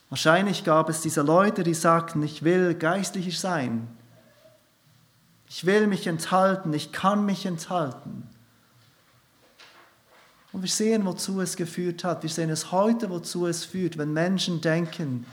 Wahrscheinlich 0.09 0.63
gab 0.63 0.89
es 0.89 1.01
diese 1.01 1.23
Leute, 1.23 1.63
die 1.63 1.73
sagten, 1.73 2.21
ich 2.21 2.43
will 2.43 2.75
geistlicher 2.75 3.31
sein. 3.31 3.87
Ich 5.55 5.67
will 5.67 5.85
mich 5.85 6.07
enthalten, 6.07 6.73
ich 6.73 6.91
kann 6.91 7.27
mich 7.27 7.45
enthalten. 7.45 8.27
Und 10.51 10.63
wir 10.63 10.69
sehen, 10.69 11.05
wozu 11.05 11.41
es 11.41 11.55
geführt 11.55 12.03
hat. 12.03 12.23
Wir 12.23 12.29
sehen 12.31 12.49
es 12.49 12.71
heute, 12.71 13.11
wozu 13.11 13.45
es 13.45 13.63
führt, 13.63 13.99
wenn 13.99 14.13
Menschen 14.13 14.61
denken, 14.61 15.27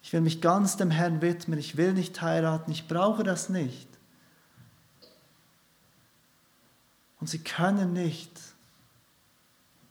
ich 0.00 0.12
will 0.12 0.20
mich 0.20 0.40
ganz 0.40 0.76
dem 0.76 0.92
Herrn 0.92 1.20
widmen, 1.22 1.58
ich 1.58 1.76
will 1.76 1.92
nicht 1.92 2.22
heiraten, 2.22 2.70
ich 2.70 2.86
brauche 2.86 3.24
das 3.24 3.48
nicht. 3.48 3.88
Und 7.18 7.28
sie 7.28 7.40
können 7.40 7.92
nicht 7.92 8.30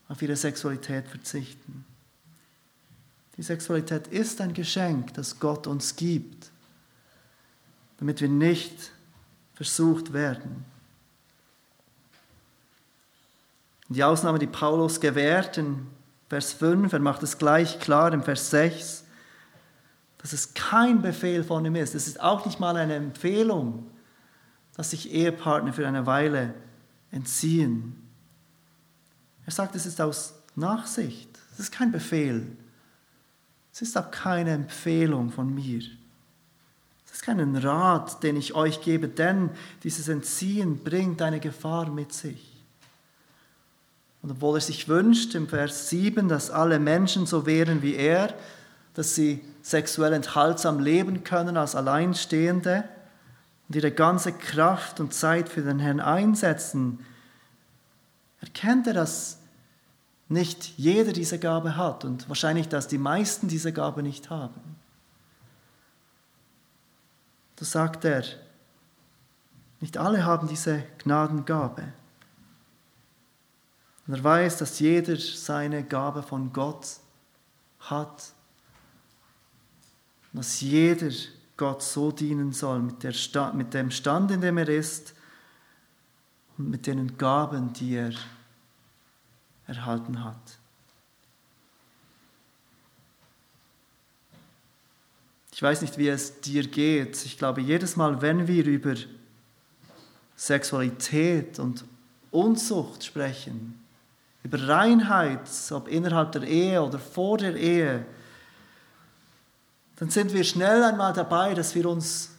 auf 0.07 0.21
ihre 0.21 0.37
Sexualität 0.37 1.09
verzichten. 1.09 1.83
Die 3.35 3.43
Sexualität 3.43 4.07
ist 4.07 4.39
ein 4.39 4.53
Geschenk, 4.53 5.13
das 5.13 5.41
Gott 5.41 5.67
uns 5.67 5.97
gibt, 5.97 6.51
damit 7.97 8.21
wir 8.21 8.29
nicht 8.29 8.91
versucht 9.53 10.13
werden. 10.13 10.65
Die 13.89 14.03
Ausnahme, 14.03 14.39
die 14.39 14.47
Paulus 14.47 14.99
gewährt 14.99 15.57
in 15.57 15.87
Vers 16.29 16.53
5, 16.53 16.91
er 16.91 16.99
macht 16.99 17.23
es 17.23 17.37
gleich 17.37 17.79
klar 17.79 18.13
im 18.13 18.21
Vers 18.21 18.49
6, 18.49 19.05
dass 20.17 20.33
es 20.33 20.53
kein 20.53 21.01
Befehl 21.01 21.43
von 21.43 21.63
ihm 21.65 21.75
ist. 21.75 21.95
Es 21.95 22.07
ist 22.07 22.19
auch 22.19 22.45
nicht 22.45 22.59
mal 22.59 22.75
eine 22.75 22.95
Empfehlung, 22.95 23.89
dass 24.75 24.91
sich 24.91 25.11
Ehepartner 25.11 25.73
für 25.73 25.87
eine 25.87 26.05
Weile 26.05 26.53
entziehen. 27.11 27.95
Er 29.45 29.53
sagt, 29.53 29.75
es 29.75 29.85
ist 29.85 30.01
aus 30.01 30.35
Nachsicht. 30.55 31.29
Es 31.53 31.59
ist 31.59 31.71
kein 31.71 31.91
Befehl. 31.91 32.45
Es 33.71 33.81
ist 33.81 33.97
auch 33.97 34.11
keine 34.11 34.51
Empfehlung 34.51 35.31
von 35.31 35.53
mir. 35.53 35.81
Es 37.27 37.33
ist 37.33 37.39
kein 37.39 37.55
Rat, 37.57 38.23
den 38.23 38.37
ich 38.37 38.55
euch 38.55 38.79
gebe, 38.81 39.09
denn 39.09 39.49
dieses 39.83 40.07
Entziehen 40.07 40.81
bringt 40.81 41.21
eine 41.21 41.41
Gefahr 41.41 41.89
mit 41.89 42.13
sich. 42.13 42.63
Und 44.21 44.31
obwohl 44.31 44.57
er 44.57 44.61
sich 44.61 44.87
wünscht 44.87 45.35
im 45.35 45.49
Vers 45.49 45.89
7, 45.89 46.29
dass 46.29 46.49
alle 46.49 46.79
Menschen 46.79 47.25
so 47.25 47.45
wären 47.45 47.81
wie 47.81 47.95
er, 47.95 48.33
dass 48.93 49.13
sie 49.13 49.41
sexuell 49.61 50.13
enthaltsam 50.13 50.79
leben 50.79 51.25
können 51.25 51.57
als 51.57 51.75
Alleinstehende 51.75 52.85
und 53.67 53.75
ihre 53.75 53.91
ganze 53.91 54.31
Kraft 54.31 55.01
und 55.01 55.13
Zeit 55.13 55.49
für 55.49 55.61
den 55.61 55.79
Herrn 55.79 55.99
einsetzen, 55.99 56.99
erkennt 58.39 58.87
er, 58.87 58.93
dass 58.93 59.39
nicht 60.29 60.77
jeder 60.77 61.11
diese 61.11 61.39
Gabe 61.39 61.75
hat 61.75 62.05
und 62.05 62.29
wahrscheinlich, 62.29 62.69
dass 62.69 62.87
die 62.87 62.97
meisten 62.97 63.49
diese 63.49 63.73
Gabe 63.73 64.01
nicht 64.01 64.29
haben. 64.29 64.66
Da 67.57 67.65
sagt 67.65 68.05
er, 68.05 68.23
nicht 69.79 69.97
alle 69.97 70.23
haben 70.23 70.47
diese 70.47 70.83
Gnadengabe. 70.99 71.83
Und 74.07 74.13
er 74.13 74.23
weiß, 74.23 74.57
dass 74.57 74.79
jeder 74.79 75.17
seine 75.17 75.83
Gabe 75.83 76.23
von 76.23 76.53
Gott 76.53 76.87
hat. 77.79 78.31
Dass 80.33 80.61
jeder 80.61 81.11
Gott 81.57 81.81
so 81.81 82.11
dienen 82.11 82.53
soll, 82.53 82.79
mit, 82.79 83.03
der 83.03 83.13
mit 83.53 83.73
dem 83.73 83.91
Stand, 83.91 84.31
in 84.31 84.41
dem 84.41 84.57
er 84.57 84.69
ist 84.69 85.15
und 86.57 86.69
mit 86.69 86.85
den 86.85 87.17
Gaben, 87.17 87.73
die 87.73 87.95
er 87.95 88.13
erhalten 89.65 90.23
hat. 90.23 90.59
Ich 95.57 95.63
weiß 95.63 95.81
nicht, 95.81 95.97
wie 95.97 96.07
es 96.07 96.39
dir 96.39 96.67
geht. 96.67 97.25
Ich 97.25 97.35
glaube, 97.35 97.61
jedes 97.61 97.95
Mal, 97.95 98.21
wenn 98.21 98.47
wir 98.47 98.63
über 98.63 98.93
Sexualität 100.35 101.57
und 101.57 101.83
Unzucht 102.29 103.03
sprechen, 103.03 103.83
über 104.43 104.67
Reinheit, 104.67 105.49
ob 105.71 105.87
innerhalb 105.87 106.31
der 106.33 106.43
Ehe 106.43 106.83
oder 106.83 106.99
vor 106.99 107.39
der 107.39 107.55
Ehe, 107.55 108.05
dann 109.95 110.11
sind 110.11 110.31
wir 110.31 110.43
schnell 110.43 110.83
einmal 110.83 111.13
dabei, 111.13 111.55
dass 111.55 111.73
wir 111.73 111.87
uns 111.87 112.29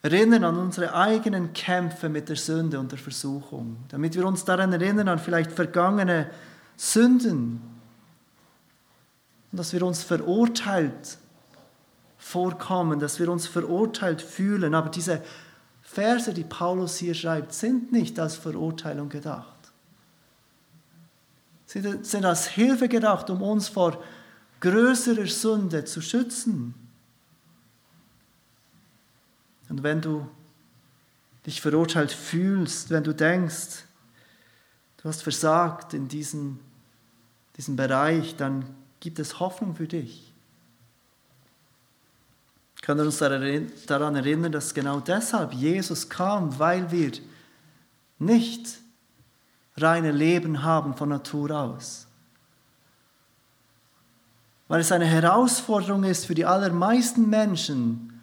erinnern 0.00 0.44
an 0.44 0.56
unsere 0.56 0.94
eigenen 0.94 1.52
Kämpfe 1.52 2.08
mit 2.08 2.30
der 2.30 2.36
Sünde 2.36 2.80
und 2.80 2.90
der 2.90 2.98
Versuchung, 2.98 3.76
damit 3.90 4.14
wir 4.14 4.24
uns 4.24 4.46
daran 4.46 4.72
erinnern 4.72 5.08
an 5.08 5.18
vielleicht 5.18 5.52
vergangene 5.52 6.30
Sünden 6.78 7.60
und 9.52 9.58
dass 9.58 9.74
wir 9.74 9.82
uns 9.82 10.02
verurteilt 10.02 11.18
vorkommen, 12.20 13.00
dass 13.00 13.18
wir 13.18 13.28
uns 13.28 13.48
verurteilt 13.48 14.22
fühlen. 14.22 14.74
Aber 14.74 14.90
diese 14.90 15.22
Verse, 15.82 16.32
die 16.32 16.44
Paulus 16.44 16.98
hier 16.98 17.14
schreibt, 17.14 17.52
sind 17.52 17.90
nicht 17.90 18.20
als 18.20 18.36
Verurteilung 18.36 19.08
gedacht. 19.08 19.46
Sie 21.66 21.80
sind 22.02 22.24
als 22.24 22.46
Hilfe 22.46 22.88
gedacht, 22.88 23.30
um 23.30 23.42
uns 23.42 23.68
vor 23.68 24.02
größerer 24.60 25.26
Sünde 25.26 25.84
zu 25.84 26.00
schützen. 26.00 26.74
Und 29.68 29.82
wenn 29.82 30.00
du 30.00 30.28
dich 31.46 31.60
verurteilt 31.60 32.12
fühlst, 32.12 32.90
wenn 32.90 33.04
du 33.04 33.14
denkst, 33.14 33.84
du 34.98 35.08
hast 35.08 35.22
versagt 35.22 35.94
in 35.94 36.08
diesem, 36.08 36.58
diesem 37.56 37.76
Bereich, 37.76 38.36
dann 38.36 38.64
gibt 38.98 39.18
es 39.18 39.40
Hoffnung 39.40 39.74
für 39.74 39.86
dich. 39.86 40.29
Können 42.82 43.00
wir 43.00 43.06
uns 43.06 43.18
daran 43.18 44.16
erinnern, 44.16 44.52
dass 44.52 44.72
genau 44.72 45.00
deshalb 45.00 45.52
Jesus 45.52 46.08
kam, 46.08 46.58
weil 46.58 46.90
wir 46.90 47.12
nicht 48.18 48.78
reine 49.76 50.12
Leben 50.12 50.62
haben 50.62 50.94
von 50.94 51.10
Natur 51.10 51.50
aus. 51.50 52.06
Weil 54.68 54.80
es 54.80 54.92
eine 54.92 55.06
Herausforderung 55.06 56.04
ist 56.04 56.26
für 56.26 56.34
die 56.34 56.44
allermeisten 56.44 57.28
Menschen, 57.28 58.22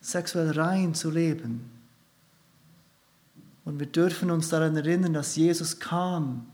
sexuell 0.00 0.52
rein 0.52 0.94
zu 0.94 1.10
leben. 1.10 1.70
Und 3.64 3.80
wir 3.80 3.86
dürfen 3.86 4.30
uns 4.30 4.48
daran 4.48 4.76
erinnern, 4.76 5.14
dass 5.14 5.34
Jesus 5.34 5.80
kam, 5.80 6.46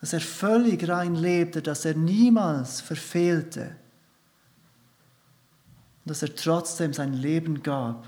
dass 0.00 0.12
er 0.12 0.20
völlig 0.20 0.86
rein 0.88 1.14
lebte, 1.14 1.62
dass 1.62 1.86
er 1.86 1.94
niemals 1.94 2.82
verfehlte 2.82 3.74
und 6.06 6.10
dass 6.10 6.22
er 6.22 6.36
trotzdem 6.36 6.92
sein 6.92 7.14
Leben 7.14 7.64
gab, 7.64 8.06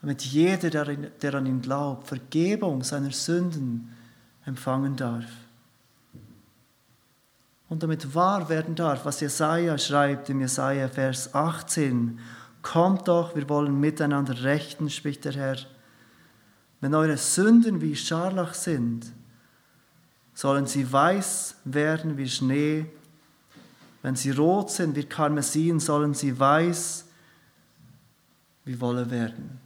damit 0.00 0.22
jeder, 0.22 0.70
der 0.70 1.34
an 1.34 1.44
ihn 1.44 1.60
glaubt, 1.60 2.08
Vergebung 2.08 2.82
seiner 2.82 3.10
Sünden 3.10 3.94
empfangen 4.46 4.96
darf. 4.96 5.26
Und 7.68 7.82
damit 7.82 8.14
wahr 8.14 8.48
werden 8.48 8.74
darf, 8.74 9.04
was 9.04 9.20
Jesaja 9.20 9.76
schreibt 9.76 10.30
im 10.30 10.40
Jesaja 10.40 10.88
Vers 10.88 11.34
18. 11.34 12.18
Kommt 12.62 13.08
doch, 13.08 13.36
wir 13.36 13.46
wollen 13.50 13.78
miteinander 13.78 14.42
rechten, 14.42 14.88
spricht 14.88 15.26
der 15.26 15.34
Herr. 15.34 15.58
Wenn 16.80 16.94
eure 16.94 17.18
Sünden 17.18 17.82
wie 17.82 17.94
Scharlach 17.94 18.54
sind, 18.54 19.04
sollen 20.32 20.64
sie 20.64 20.90
weiß 20.90 21.56
werden 21.64 22.16
wie 22.16 22.28
Schnee. 22.30 22.86
Wenn 24.02 24.16
sie 24.16 24.30
rot 24.30 24.70
sind 24.70 24.96
wie 24.96 25.04
Karmesin, 25.04 25.80
sollen 25.80 26.14
sie 26.14 26.38
weiß 26.38 27.04
wie 28.64 28.80
Wolle 28.80 29.10
werden. 29.10 29.58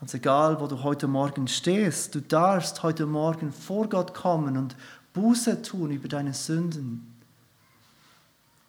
Ganz 0.00 0.14
egal, 0.14 0.60
wo 0.60 0.66
du 0.66 0.82
heute 0.82 1.06
Morgen 1.06 1.46
stehst, 1.46 2.14
du 2.14 2.20
darfst 2.20 2.82
heute 2.82 3.04
Morgen 3.04 3.52
vor 3.52 3.88
Gott 3.88 4.14
kommen 4.14 4.56
und 4.56 4.74
Buße 5.12 5.60
tun 5.62 5.90
über 5.90 6.08
deine 6.08 6.32
Sünden. 6.32 7.06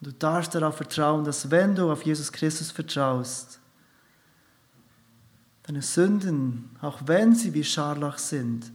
Du 0.01 0.11
darfst 0.11 0.55
darauf 0.55 0.77
vertrauen, 0.77 1.23
dass 1.23 1.49
wenn 1.51 1.75
du 1.75 1.91
auf 1.91 2.03
Jesus 2.03 2.31
Christus 2.31 2.71
vertraust, 2.71 3.59
deine 5.63 5.81
Sünden, 5.81 6.69
auch 6.81 6.99
wenn 7.05 7.35
sie 7.35 7.53
wie 7.53 7.63
Scharlach 7.63 8.17
sind, 8.17 8.71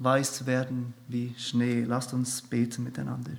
weiß 0.00 0.44
werden 0.44 0.92
wie 1.06 1.34
Schnee. 1.38 1.84
Lasst 1.84 2.12
uns 2.12 2.42
beten 2.42 2.84
miteinander. 2.84 3.32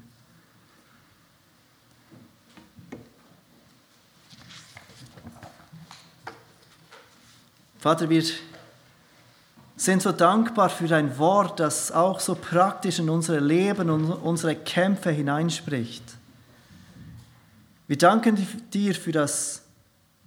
Vater, 7.80 8.10
wir 8.10 8.24
sind 9.78 10.02
so 10.02 10.12
dankbar 10.12 10.70
für 10.70 10.88
dein 10.88 11.18
Wort, 11.18 11.62
das 11.62 11.94
auch 11.94 12.20
so 12.20 12.36
praktisch 12.36 13.00
in 13.00 13.10
unser 13.10 13.40
Leben 13.40 13.90
und 13.90 14.12
unsere 14.12 14.54
Kämpfe 14.54 15.12
hineinspricht. 15.12 16.04
Wir 17.88 17.98
danken 17.98 18.38
dir 18.74 18.94
für 18.94 19.14
das 19.14 19.64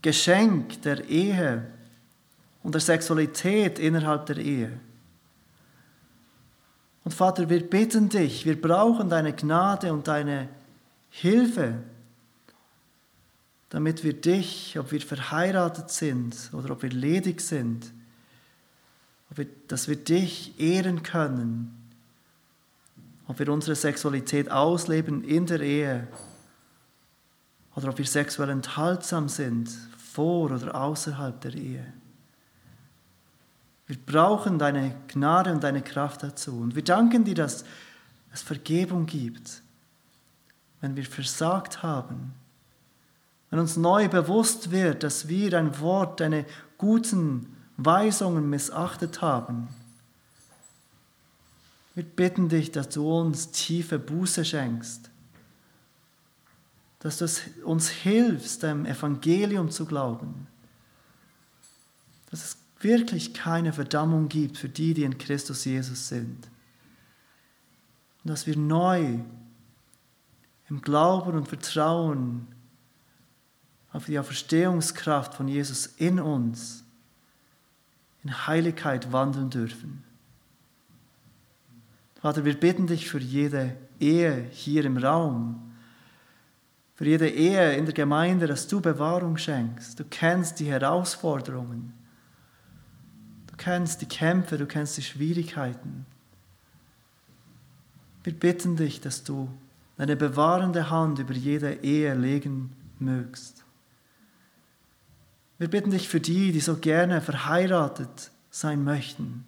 Geschenk 0.00 0.80
der 0.82 1.06
Ehe 1.08 1.66
und 2.62 2.74
der 2.74 2.80
Sexualität 2.80 3.78
innerhalb 3.78 4.24
der 4.24 4.38
Ehe. 4.38 4.72
Und 7.04 7.12
Vater, 7.12 7.50
wir 7.50 7.68
bitten 7.68 8.08
dich, 8.08 8.46
wir 8.46 8.60
brauchen 8.60 9.10
deine 9.10 9.34
Gnade 9.34 9.92
und 9.92 10.08
deine 10.08 10.48
Hilfe, 11.10 11.74
damit 13.72 14.04
wir 14.04 14.12
dich, 14.12 14.78
ob 14.78 14.92
wir 14.92 15.00
verheiratet 15.00 15.90
sind 15.90 16.36
oder 16.52 16.72
ob 16.72 16.82
wir 16.82 16.90
ledig 16.90 17.40
sind, 17.40 17.90
dass 19.66 19.88
wir 19.88 19.96
dich 19.96 20.60
ehren 20.60 21.02
können, 21.02 21.90
ob 23.26 23.38
wir 23.38 23.48
unsere 23.48 23.74
Sexualität 23.74 24.50
ausleben 24.50 25.24
in 25.24 25.46
der 25.46 25.60
Ehe 25.60 26.06
oder 27.74 27.88
ob 27.88 27.96
wir 27.96 28.04
sexuell 28.04 28.50
enthaltsam 28.50 29.30
sind, 29.30 29.70
vor 29.96 30.50
oder 30.50 30.74
außerhalb 30.74 31.40
der 31.40 31.54
Ehe. 31.54 31.94
Wir 33.86 33.96
brauchen 33.96 34.58
deine 34.58 34.94
Gnade 35.08 35.50
und 35.50 35.64
deine 35.64 35.80
Kraft 35.80 36.22
dazu. 36.22 36.58
Und 36.58 36.74
wir 36.74 36.84
danken 36.84 37.24
dir, 37.24 37.36
dass 37.36 37.64
es 38.34 38.42
Vergebung 38.42 39.06
gibt, 39.06 39.62
wenn 40.82 40.94
wir 40.94 41.06
versagt 41.06 41.82
haben. 41.82 42.34
Wenn 43.52 43.58
uns 43.58 43.76
neu 43.76 44.08
bewusst 44.08 44.70
wird, 44.70 45.02
dass 45.02 45.28
wir 45.28 45.50
dein 45.50 45.78
Wort, 45.78 46.20
deine 46.20 46.46
guten 46.78 47.54
Weisungen 47.76 48.48
missachtet 48.48 49.20
haben. 49.20 49.68
Wir 51.94 52.02
bitten 52.02 52.48
dich, 52.48 52.72
dass 52.72 52.88
du 52.88 53.06
uns 53.14 53.50
tiefe 53.50 53.98
Buße 53.98 54.46
schenkst, 54.46 55.10
dass 57.00 57.18
du 57.18 57.26
uns 57.66 57.90
hilfst, 57.90 58.62
dem 58.62 58.86
Evangelium 58.86 59.70
zu 59.70 59.84
glauben, 59.84 60.46
dass 62.30 62.42
es 62.42 62.56
wirklich 62.80 63.34
keine 63.34 63.74
Verdammung 63.74 64.30
gibt 64.30 64.56
für 64.56 64.70
die, 64.70 64.94
die 64.94 65.04
in 65.04 65.18
Christus 65.18 65.66
Jesus 65.66 66.08
sind. 66.08 66.48
Und 68.24 68.30
dass 68.30 68.46
wir 68.46 68.56
neu 68.56 69.18
im 70.70 70.80
Glauben 70.80 71.36
und 71.36 71.48
Vertrauen 71.48 72.46
auf 73.92 74.06
die 74.06 74.18
Auferstehungskraft 74.18 75.34
von 75.34 75.48
Jesus 75.48 75.86
in 75.86 76.18
uns 76.18 76.82
in 78.24 78.46
Heiligkeit 78.46 79.12
wandeln 79.12 79.50
dürfen. 79.50 80.04
Vater, 82.20 82.44
wir 82.44 82.54
bitten 82.54 82.86
dich 82.86 83.08
für 83.08 83.18
jede 83.18 83.76
Ehe 83.98 84.46
hier 84.52 84.84
im 84.84 84.96
Raum, 84.96 85.72
für 86.94 87.04
jede 87.04 87.28
Ehe 87.28 87.74
in 87.74 87.84
der 87.84 87.94
Gemeinde, 87.94 88.46
dass 88.46 88.68
du 88.68 88.80
Bewahrung 88.80 89.36
schenkst. 89.36 89.98
Du 89.98 90.04
kennst 90.04 90.60
die 90.60 90.66
Herausforderungen. 90.66 91.92
Du 93.48 93.56
kennst 93.56 94.02
die 94.02 94.06
Kämpfe, 94.06 94.56
du 94.56 94.66
kennst 94.66 94.96
die 94.96 95.02
Schwierigkeiten. 95.02 96.06
Wir 98.22 98.32
bitten 98.32 98.76
dich, 98.76 99.00
dass 99.00 99.24
du 99.24 99.48
deine 99.96 100.14
bewahrende 100.14 100.90
Hand 100.90 101.18
über 101.18 101.34
jede 101.34 101.74
Ehe 101.82 102.14
legen 102.14 102.70
mögst. 103.00 103.61
Wir 105.58 105.68
bitten 105.68 105.90
dich 105.90 106.08
für 106.08 106.20
die, 106.20 106.52
die 106.52 106.60
so 106.60 106.76
gerne 106.76 107.20
verheiratet 107.20 108.30
sein 108.50 108.84
möchten, 108.84 109.44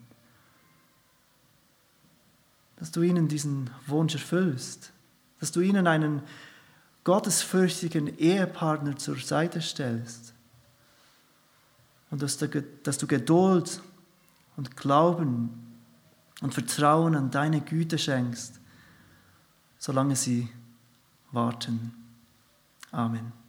dass 2.76 2.90
du 2.90 3.02
ihnen 3.02 3.28
diesen 3.28 3.70
Wunsch 3.86 4.14
erfüllst, 4.14 4.92
dass 5.40 5.52
du 5.52 5.60
ihnen 5.60 5.86
einen 5.86 6.22
gottesfürchtigen 7.04 8.18
Ehepartner 8.18 8.96
zur 8.96 9.18
Seite 9.18 9.60
stellst 9.60 10.34
und 12.10 12.22
dass 12.22 12.38
du 12.38 13.06
Geduld 13.06 13.82
und 14.56 14.76
Glauben 14.76 15.80
und 16.40 16.54
Vertrauen 16.54 17.14
an 17.14 17.30
deine 17.30 17.60
Güte 17.60 17.98
schenkst, 17.98 18.60
solange 19.78 20.16
sie 20.16 20.48
warten. 21.32 21.92
Amen. 22.90 23.43